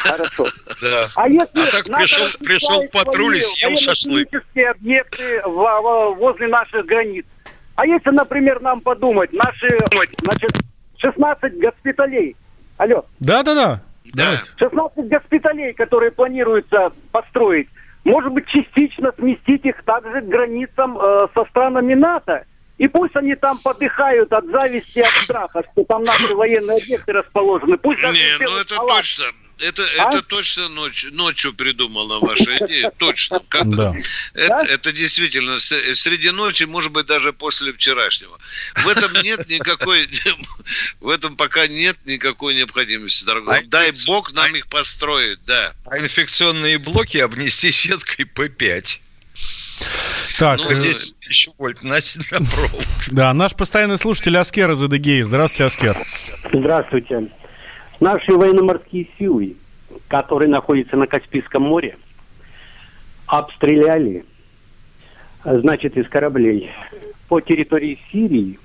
Хорошо. 0.02 0.46
Да. 0.80 1.08
А 1.14 1.28
если 1.28 1.60
а 1.60 1.70
так 1.72 1.84
пришел, 1.84 2.26
пришел 2.42 2.82
патруль 2.90 3.36
и 3.36 3.40
съел 3.42 3.76
шашлык. 3.76 4.28
объекты 4.70 5.42
возле 5.44 6.48
наших 6.48 6.86
границ. 6.86 7.26
А 7.74 7.84
если, 7.84 8.08
например, 8.08 8.62
нам 8.62 8.80
подумать, 8.80 9.30
наши, 9.34 9.68
значит, 10.22 10.52
16 10.96 11.58
госпиталей. 11.60 12.34
Алло. 12.78 13.04
Да-да-да. 13.18 13.82
Да. 14.14 14.42
16 14.56 15.06
госпиталей, 15.08 15.74
которые 15.74 16.12
планируется 16.12 16.92
построить, 17.12 17.68
может 18.04 18.32
быть, 18.32 18.46
частично 18.46 19.12
сместить 19.18 19.64
их 19.66 19.82
также 19.84 20.22
к 20.22 20.28
границам 20.28 20.98
э, 20.98 21.26
со 21.34 21.44
странами 21.50 21.92
НАТО. 21.92 22.44
И 22.78 22.88
пусть 22.88 23.14
они 23.14 23.34
там 23.34 23.58
подыхают 23.58 24.32
от 24.32 24.46
зависти, 24.46 25.00
от 25.00 25.10
страха, 25.10 25.62
что 25.72 25.84
там 25.84 26.02
наши 26.04 26.34
военные 26.34 26.78
объекты 26.78 27.12
расположены. 27.12 27.76
Пусть 27.76 28.00
Не, 28.00 28.38
ну 28.46 28.56
это 28.56 28.76
палат. 28.76 28.96
точно. 28.96 29.24
Это, 29.60 29.84
а? 29.98 30.08
это 30.08 30.22
точно 30.22 30.68
ночь, 30.68 31.06
ночью 31.10 31.52
придумала 31.54 32.18
ваша 32.20 32.56
идея, 32.58 32.90
точно. 32.98 33.40
Как, 33.48 33.68
да. 33.68 33.94
это, 34.34 34.48
да? 34.48 34.66
это 34.66 34.92
действительно 34.92 35.58
среди 35.58 36.30
ночи, 36.30 36.64
может 36.64 36.92
быть, 36.92 37.06
даже 37.06 37.32
после 37.32 37.72
вчерашнего. 37.72 38.38
В 38.76 38.88
этом 38.88 39.12
нет 39.22 39.48
никакой, 39.48 40.08
в 41.00 41.08
этом 41.08 41.36
пока 41.36 41.66
нет 41.66 41.96
никакой 42.04 42.54
необходимости, 42.54 43.24
дорогой. 43.24 43.60
А 43.60 43.62
Дай 43.66 43.92
бог 44.06 44.32
нам 44.32 44.54
их 44.54 44.66
построить, 44.68 45.38
да. 45.46 45.74
А 45.86 45.98
инфекционные 45.98 46.78
блоки 46.78 47.18
обнести 47.18 47.70
сеткой 47.70 48.24
П5. 48.24 49.00
Так, 50.38 50.60
ну, 50.62 50.80
10 50.80 51.16
э, 51.16 51.26
тысяч 51.26 51.48
вольт 51.58 51.82
на, 51.82 51.98
на 52.30 52.46
провод. 52.46 52.86
Да, 53.10 53.32
наш 53.34 53.54
постоянный 53.54 53.98
слушатель 53.98 54.36
Аскер 54.38 54.70
из 54.70 54.82
Адыгеи. 54.82 55.22
Здравствуйте, 55.22 55.64
Аскер. 55.64 55.96
Здравствуйте. 56.52 57.30
Наши 58.00 58.32
военно-морские 58.32 59.08
силы, 59.18 59.56
которые 60.08 60.48
находятся 60.48 60.96
на 60.96 61.06
Каспийском 61.06 61.62
море, 61.62 61.96
обстреляли, 63.26 64.24
значит, 65.44 65.96
из 65.96 66.08
кораблей 66.08 66.70
по 67.28 67.40
территории 67.40 67.98
Сирии 68.10 68.58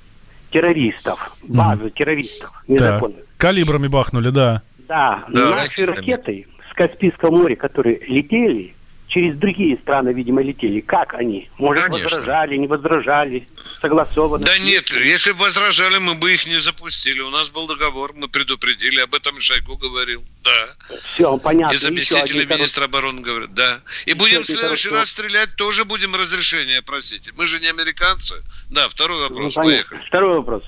террористов, 0.49 1.37
базу 1.43 1.87
mm. 1.87 1.91
террористов 1.91 2.63
незаконных. 2.67 3.19
Да. 3.19 3.25
Калибрами 3.37 3.87
бахнули, 3.87 4.29
да. 4.29 4.61
Да, 4.87 5.25
да 5.27 5.49
наши 5.51 5.85
ракеты 5.85 6.47
с 6.69 6.73
Каспийского 6.73 7.31
моря, 7.31 7.55
которые 7.55 7.99
летели, 8.07 8.73
через 9.07 9.37
другие 9.37 9.77
страны, 9.77 10.09
видимо, 10.09 10.41
летели. 10.41 10.81
Как 10.81 11.13
они? 11.13 11.49
Может, 11.57 11.85
Конечно. 11.85 12.09
возражали, 12.09 12.57
не 12.57 12.67
возражали, 12.67 13.47
согласованно? 13.79 14.45
Да 14.45 14.57
нет, 14.57 14.89
если 14.89 15.31
бы 15.31 15.39
возражали, 15.39 15.97
мы 15.99 16.15
бы 16.15 16.33
их 16.33 16.47
не 16.47 16.59
запустили. 16.59 17.21
У 17.21 17.29
нас 17.29 17.51
был 17.51 17.67
договор, 17.67 18.13
мы 18.15 18.27
предупредили, 18.27 18.99
об 18.99 19.13
этом 19.13 19.39
Шойгу 19.39 19.77
говорил. 19.77 20.23
Да. 20.43 20.75
Все, 21.13 21.37
понятно. 21.37 21.73
И 21.73 21.77
заместитель 21.77 22.45
министра 22.45 22.85
обороны 22.85 23.21
говорит, 23.21 23.53
да. 23.53 23.79
И 24.05 24.13
будем 24.13 24.41
в 24.41 24.45
следующий 24.45 24.89
раз 24.89 25.09
стрелять, 25.09 25.55
тоже 25.55 25.85
будем 25.85 26.15
разрешение 26.15 26.81
просить. 26.81 27.29
Мы 27.37 27.45
же 27.45 27.59
не 27.59 27.67
американцы. 27.67 28.35
Да, 28.69 28.89
второй 28.89 29.17
ну, 29.17 29.29
вопрос, 29.29 29.55
ну, 29.55 29.63
поехали. 29.63 30.01
Второй 30.07 30.37
вопрос. 30.37 30.63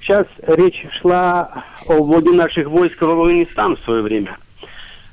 Сейчас 0.00 0.26
речь 0.46 0.86
шла 1.00 1.64
о 1.86 1.94
вводе 1.94 2.30
наших 2.30 2.68
войск 2.68 3.00
в 3.00 3.10
Афганистан 3.10 3.76
в 3.76 3.84
свое 3.84 4.02
время. 4.02 4.38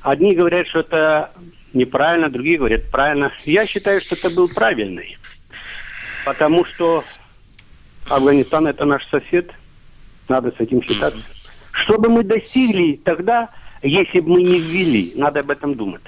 Одни 0.01 0.35
говорят, 0.35 0.67
что 0.67 0.81
это 0.81 1.31
неправильно, 1.75 2.29
другие 2.29 2.57
говорят 2.57 2.89
правильно. 2.89 3.31
Я 3.45 3.65
считаю, 3.65 4.01
что 4.01 4.15
это 4.15 4.29
был 4.29 4.47
правильный. 4.47 5.17
Потому 6.25 6.65
что 6.65 7.03
Афганистан 8.09 8.67
это 8.67 8.85
наш 8.85 9.07
сосед. 9.09 9.51
Надо 10.27 10.51
с 10.51 10.59
этим 10.59 10.81
считаться. 10.81 11.21
Что 11.73 11.97
бы 11.97 12.09
мы 12.09 12.23
достигли 12.23 12.99
тогда, 13.03 13.49
если 13.83 14.19
бы 14.19 14.31
мы 14.31 14.43
не 14.43 14.59
ввели? 14.59 15.11
Надо 15.15 15.41
об 15.41 15.51
этом 15.51 15.75
думать. 15.75 16.01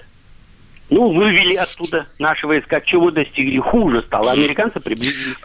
Ну, 0.89 1.13
вывели 1.13 1.55
оттуда 1.55 2.07
наши 2.17 2.47
войска. 2.47 2.81
Чего 2.81 3.11
достигли? 3.11 3.59
Хуже 3.59 4.01
стало. 4.03 4.31
Американцы 4.31 4.79
приблизились. 4.79 5.35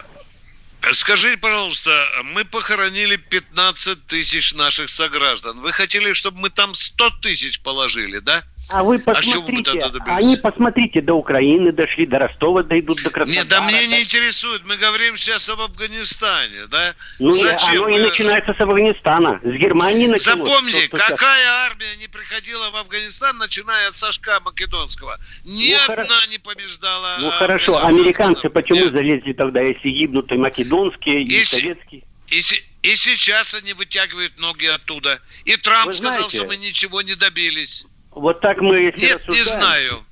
Скажите, 0.92 1.36
пожалуйста, 1.38 1.90
мы 2.34 2.44
похоронили 2.44 3.16
15 3.16 4.06
тысяч 4.06 4.54
наших 4.54 4.90
сограждан. 4.90 5.60
Вы 5.60 5.72
хотели, 5.72 6.12
чтобы 6.12 6.40
мы 6.40 6.50
там 6.50 6.74
100 6.74 7.10
тысяч 7.22 7.60
положили, 7.60 8.18
да? 8.18 8.42
А 8.70 8.82
вы 8.82 8.96
а 8.96 8.98
посмотрите, 8.98 9.78
а 10.06 10.16
они 10.16 10.36
посмотрите, 10.36 11.00
до 11.00 11.14
Украины 11.14 11.72
дошли, 11.72 12.06
до 12.06 12.20
Ростова 12.20 12.62
дойдут, 12.62 13.02
до 13.02 13.10
Краснодара. 13.10 13.42
Нет, 13.42 13.48
да 13.48 13.62
мне 13.62 13.86
не 13.86 14.02
интересует, 14.02 14.64
мы 14.66 14.76
говорим 14.76 15.16
сейчас 15.16 15.48
об 15.48 15.60
Афганистане, 15.60 16.66
да? 16.70 16.94
Ну, 17.18 17.32
Зачем? 17.32 17.84
оно 17.84 17.88
и 17.88 18.00
начинается 18.00 18.54
с 18.54 18.60
Афганистана, 18.60 19.40
с 19.42 19.58
Германии 19.58 20.06
началось. 20.06 20.48
Запомни, 20.48 20.70
что, 20.70 20.80
что 20.80 20.96
какая 20.96 21.42
сейчас... 21.42 21.70
армия 21.70 21.96
не 22.00 22.08
приходила 22.08 22.70
в 22.70 22.76
Афганистан, 22.76 23.36
начиная 23.38 23.88
от 23.88 23.96
Сашка 23.96 24.40
Македонского? 24.40 25.18
Ни 25.44 25.72
ну, 25.72 25.92
одна 25.92 26.06
хоро... 26.06 26.30
не 26.30 26.38
побеждала. 26.38 27.16
Ну 27.20 27.30
хорошо, 27.30 27.84
американцы 27.84 28.48
почему 28.48 28.80
Нет. 28.80 28.92
залезли 28.92 29.32
тогда, 29.32 29.60
если 29.60 29.90
гибнут 29.90 30.30
и 30.32 30.36
македонские, 30.36 31.22
и, 31.22 31.40
и 31.40 31.44
советские? 31.44 32.04
И, 32.30 32.40
и 32.82 32.96
сейчас 32.96 33.54
они 33.54 33.74
вытягивают 33.74 34.38
ноги 34.38 34.66
оттуда. 34.66 35.20
И 35.44 35.56
Трамп 35.56 35.88
Вы 35.88 35.92
сказал, 35.92 36.14
знаете, 36.14 36.36
что 36.38 36.46
мы 36.46 36.56
ничего 36.56 37.02
не 37.02 37.14
добились. 37.14 37.86
Вот 38.14 38.40
так 38.40 38.60
мы, 38.60 38.80
если 38.80 39.00
Нет, 39.00 39.28
не 39.28 39.42
знаю. 39.42 40.02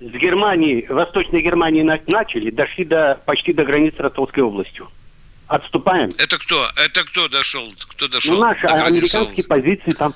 С 0.00 0.12
Германии, 0.12 0.86
Восточной 0.88 1.42
Германии 1.42 1.82
начали, 1.82 2.50
дошли 2.50 2.84
до, 2.84 3.20
почти 3.26 3.52
до 3.52 3.64
границы 3.64 3.98
Ростовской 3.98 4.42
областью. 4.42 4.88
Отступаем. 5.46 6.10
Это 6.16 6.38
кто? 6.38 6.70
Это 6.76 7.04
кто 7.04 7.28
дошел? 7.28 7.68
Кто 7.88 8.08
дошел? 8.08 8.34
Ну, 8.34 8.40
наши 8.40 8.66
американские 8.66 9.44
позиции 9.44 9.90
там. 9.90 10.14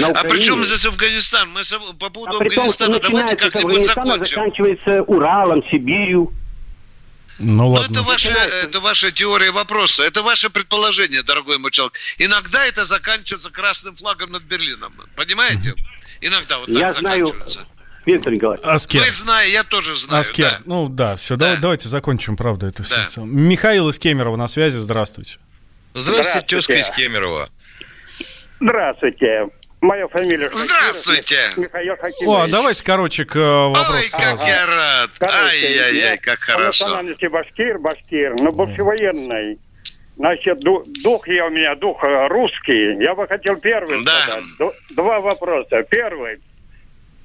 На 0.00 0.08
а 0.08 0.24
при 0.24 0.42
чем 0.42 0.64
здесь 0.64 0.84
Афганистан? 0.84 1.48
Мы 1.50 1.60
по 1.98 2.10
поводу 2.10 2.38
а 2.38 2.42
Афганистана 2.42 2.98
давайте 2.98 3.36
как-нибудь 3.36 3.86
закончим. 3.86 4.24
заканчивается 4.24 5.02
Уралом, 5.02 5.62
Сибирью. 5.70 6.32
Ну, 7.38 7.54
ну 7.54 7.68
ладно. 7.70 7.86
Но 7.88 8.00
это 8.00 8.02
ваша, 8.02 8.30
это 8.30 8.80
ваша 8.80 9.10
теория 9.10 9.50
вопроса, 9.50 10.04
это 10.04 10.22
ваше 10.22 10.50
предположение, 10.50 11.22
дорогой 11.22 11.58
мой 11.58 11.70
человек. 11.70 11.94
Иногда 12.18 12.64
это 12.64 12.84
заканчивается 12.84 13.50
красным 13.50 13.96
флагом 13.96 14.32
над 14.32 14.42
Берлином, 14.42 14.92
понимаете? 15.16 15.74
Иногда 16.24 16.58
вот 16.58 16.66
так 16.66 16.76
Я 16.76 16.92
знаю, 16.92 17.30
Виктор 18.06 18.32
Николаевич. 18.32 18.64
Аскер. 18.66 19.02
Вы 19.02 19.10
знаете, 19.10 19.52
я 19.52 19.62
тоже 19.62 19.94
знаю. 19.94 20.22
Аскер. 20.22 20.50
Да. 20.50 20.58
Ну 20.64 20.88
да, 20.88 21.16
все, 21.16 21.36
да. 21.36 21.56
давайте 21.56 21.90
закончим, 21.90 22.34
правда, 22.36 22.66
это 22.66 22.82
все. 22.82 22.96
Да. 23.16 23.22
Михаил 23.22 23.90
из 23.90 23.98
Кемерово 23.98 24.36
на 24.36 24.46
связи, 24.46 24.78
здравствуйте. 24.78 25.38
Здравствуйте, 25.92 26.46
тезка 26.46 26.74
из 26.80 26.88
Кемерово. 26.90 27.46
Здравствуйте. 28.58 29.50
Моя 29.82 30.08
фамилия 30.08 30.48
Здравствуйте. 30.48 31.36
Михаил 31.58 31.94
Хакимович. 31.96 32.48
О, 32.48 32.50
давайте, 32.50 32.82
короче, 32.82 33.26
к 33.26 33.36
э, 33.36 33.68
вопросу. 33.68 34.16
Ой, 34.16 34.22
как 34.22 34.48
я 34.48 34.66
рад. 34.66 35.10
Ай-яй-яй, 35.20 36.16
как 36.16 36.38
хорошо. 36.38 36.84
По 36.84 36.90
национальности 36.90 37.26
башкир, 37.26 37.78
башкир, 37.78 38.34
но 38.40 38.50
бывший 38.50 38.82
военный. 38.82 39.58
Значит, 40.16 40.60
дух 40.60 41.26
я 41.28 41.46
у 41.46 41.50
меня, 41.50 41.74
дух 41.74 42.02
э, 42.04 42.28
русский. 42.28 43.02
Я 43.02 43.14
бы 43.14 43.26
хотел 43.26 43.56
первый 43.56 44.04
да. 44.04 44.12
сказать. 44.22 44.44
Два 44.96 45.20
вопроса. 45.20 45.82
Первый. 45.82 46.38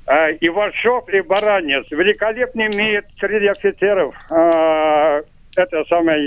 Э, 0.07 0.35
Ивашов 0.41 1.07
и 1.09 1.21
Баранец 1.21 1.85
великолепно 1.91 2.67
имеют 2.67 3.05
среди 3.19 3.45
офицеров 3.45 4.15
э, 4.31 5.21
это 5.55 5.85
самый 5.85 6.25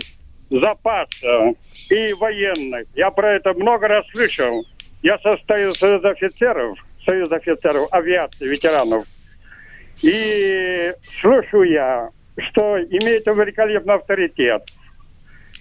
запас 0.50 1.08
э, 1.24 1.52
и 1.90 2.12
военных. 2.12 2.86
Я 2.94 3.10
про 3.10 3.34
это 3.34 3.54
много 3.54 3.88
раз 3.88 4.04
слышал. 4.12 4.64
Я 5.02 5.18
состою 5.18 5.70
из 5.70 5.78
Союза 5.78 6.10
офицеров, 6.10 6.78
Союз 7.04 7.32
офицеров 7.32 7.92
авиации, 7.92 8.46
ветеранов. 8.46 9.04
И 10.02 10.92
слышу 11.02 11.62
я, 11.62 12.10
что 12.38 12.78
имеет 12.78 13.26
великолепный 13.26 13.94
авторитет. 13.94 14.62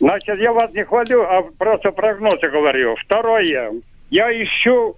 Значит, 0.02 0.40
я 0.40 0.52
вас 0.52 0.74
не 0.74 0.84
хвалю, 0.84 1.22
а 1.22 1.44
просто 1.60 1.92
прогнозы 1.92 2.50
говорю. 2.50 2.96
Второе. 2.96 3.72
Я 4.10 4.32
ищу 4.32 4.98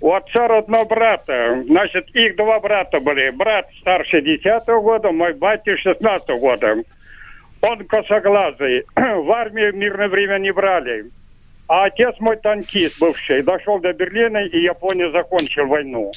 у 0.00 0.12
отца 0.12 0.46
родного 0.46 0.84
брата. 0.84 1.64
Значит, 1.66 2.08
их 2.14 2.36
два 2.36 2.60
брата 2.60 3.00
были. 3.00 3.30
Брат 3.30 3.68
старше 3.80 4.22
10 4.22 4.64
года, 4.80 5.10
мой 5.10 5.34
батя 5.34 5.76
16 5.76 6.28
года. 6.38 6.76
Он 7.62 7.84
косоглазый. 7.84 8.84
В 8.94 9.32
армию 9.32 9.72
в 9.72 9.76
мирное 9.76 10.08
время 10.08 10.38
не 10.38 10.52
брали. 10.52 11.06
А 11.66 11.86
отец 11.86 12.14
мой 12.20 12.36
танкист 12.36 13.00
бывший. 13.00 13.42
Дошел 13.42 13.80
до 13.80 13.92
Берлина 13.92 14.38
и 14.38 14.60
Япония 14.60 15.10
закончил 15.10 15.66
войну. 15.66 16.12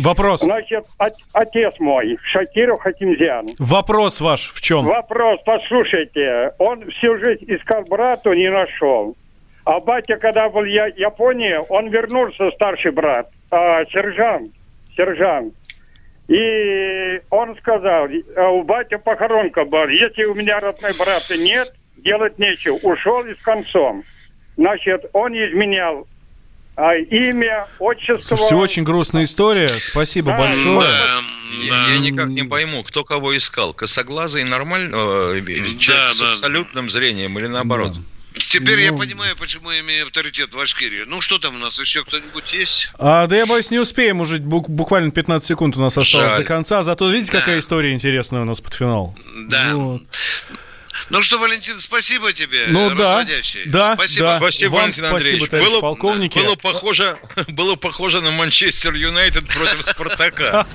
Вопрос. 0.00 0.40
Значит, 0.40 0.84
отец 1.32 1.74
мой, 1.78 2.18
Шакиров 2.22 2.80
Хатимзян. 2.80 3.46
Вопрос 3.58 4.20
ваш 4.20 4.52
в 4.54 4.60
чем? 4.60 4.86
Вопрос, 4.86 5.40
послушайте. 5.44 6.52
Он 6.58 6.90
всю 6.90 7.18
жизнь 7.18 7.44
искал 7.48 7.82
брату, 7.88 8.32
не 8.32 8.50
нашел. 8.50 9.16
А 9.64 9.80
батя, 9.80 10.16
когда 10.16 10.48
был 10.48 10.62
в 10.62 10.66
Японии, 10.66 11.56
он 11.68 11.88
вернулся, 11.88 12.50
старший 12.52 12.90
брат, 12.90 13.28
а, 13.50 13.84
сержант, 13.86 14.52
сержант. 14.96 15.54
И 16.28 17.20
он 17.30 17.56
сказал, 17.58 18.08
«А 18.36 18.48
у 18.48 18.62
батя 18.62 18.98
похоронка 18.98 19.64
была, 19.64 19.84
если 19.90 20.24
у 20.24 20.34
меня 20.34 20.58
родной 20.58 20.92
брата 20.98 21.36
нет, 21.36 21.72
делать 21.98 22.38
нечего. 22.38 22.74
Ушел 22.82 23.24
и 23.26 23.34
с 23.34 23.42
концом. 23.42 24.02
Значит, 24.56 25.04
он 25.12 25.36
изменял 25.36 26.06
а, 26.76 26.94
имя, 26.94 27.66
отчество. 27.78 28.36
Все 28.36 28.56
очень 28.56 28.82
грустная 28.82 29.24
история. 29.24 29.68
Спасибо 29.68 30.32
да, 30.32 30.38
большое. 30.38 30.80
Да, 30.80 31.22
я, 31.64 31.94
я 31.94 31.98
никак 31.98 32.28
не 32.28 32.44
пойму, 32.44 32.82
кто 32.82 33.04
кого 33.04 33.36
искал. 33.36 33.74
Косоглазый 33.74 34.44
нормально, 34.44 34.96
э, 34.96 35.42
человек 35.78 36.08
да, 36.08 36.14
с 36.14 36.22
абсолютным 36.22 36.88
зрением 36.88 37.38
или 37.38 37.46
наоборот? 37.46 37.92
Да. 37.92 38.00
Теперь 38.34 38.76
ну... 38.76 38.82
я 38.82 38.92
понимаю, 38.92 39.36
почему 39.36 39.70
я 39.70 39.80
имею 39.80 40.04
авторитет 40.04 40.52
в 40.52 40.56
Башкирии. 40.56 41.04
Ну, 41.06 41.20
что 41.20 41.38
там 41.38 41.56
у 41.56 41.58
нас? 41.58 41.78
Еще 41.78 42.02
кто-нибудь 42.04 42.52
есть? 42.54 42.90
А, 42.98 43.26
да 43.26 43.36
я 43.36 43.46
боюсь, 43.46 43.70
не 43.70 43.78
успеем 43.78 44.20
уже. 44.20 44.38
Буквально 44.38 45.10
15 45.10 45.46
секунд 45.46 45.76
у 45.76 45.80
нас 45.80 45.96
осталось 45.98 46.30
Жаль. 46.30 46.38
до 46.38 46.44
конца. 46.44 46.82
Зато 46.82 47.08
видите, 47.10 47.32
да. 47.32 47.40
какая 47.40 47.58
история 47.58 47.92
интересная 47.92 48.42
у 48.42 48.44
нас 48.44 48.60
под 48.60 48.74
финал. 48.74 49.14
Да. 49.48 49.74
Вот. 49.74 50.02
Ну 51.10 51.22
что, 51.22 51.38
Валентин, 51.38 51.78
спасибо 51.78 52.32
тебе, 52.32 52.66
ну, 52.68 52.90
да, 52.90 52.94
да, 52.94 53.22
спасибо. 53.22 53.70
Да. 53.70 53.94
Спасибо, 53.94 54.70
Вам 54.70 54.80
Валентин 54.80 55.04
Андреевич. 55.04 55.44
Спасибо, 55.46 55.70
было, 55.70 55.80
полковники. 55.80 56.38
Было 56.38 56.56
похоже, 56.56 57.18
было 57.48 57.76
похоже 57.76 58.20
на 58.20 58.30
Манчестер 58.32 58.94
Юнайтед 58.94 59.46
против 59.46 59.84
Спартака. 59.84 60.66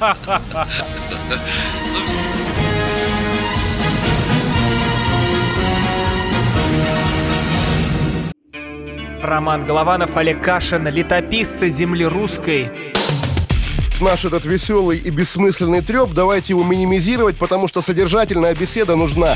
Роман 9.21 9.65
Голованов, 9.65 10.15
Олег 10.15 10.41
Кашин, 10.41 10.87
летописцы 10.87 11.67
земли 11.69 12.05
русской. 12.05 12.71
Наш 13.99 14.25
этот 14.25 14.45
веселый 14.45 14.99
и 14.99 15.09
бессмысленный 15.09 15.81
треп, 15.81 16.11
давайте 16.11 16.53
его 16.53 16.63
минимизировать, 16.63 17.37
потому 17.37 17.67
что 17.67 17.81
содержательная 17.81 18.53
беседа 18.53 18.95
нужна. 18.95 19.35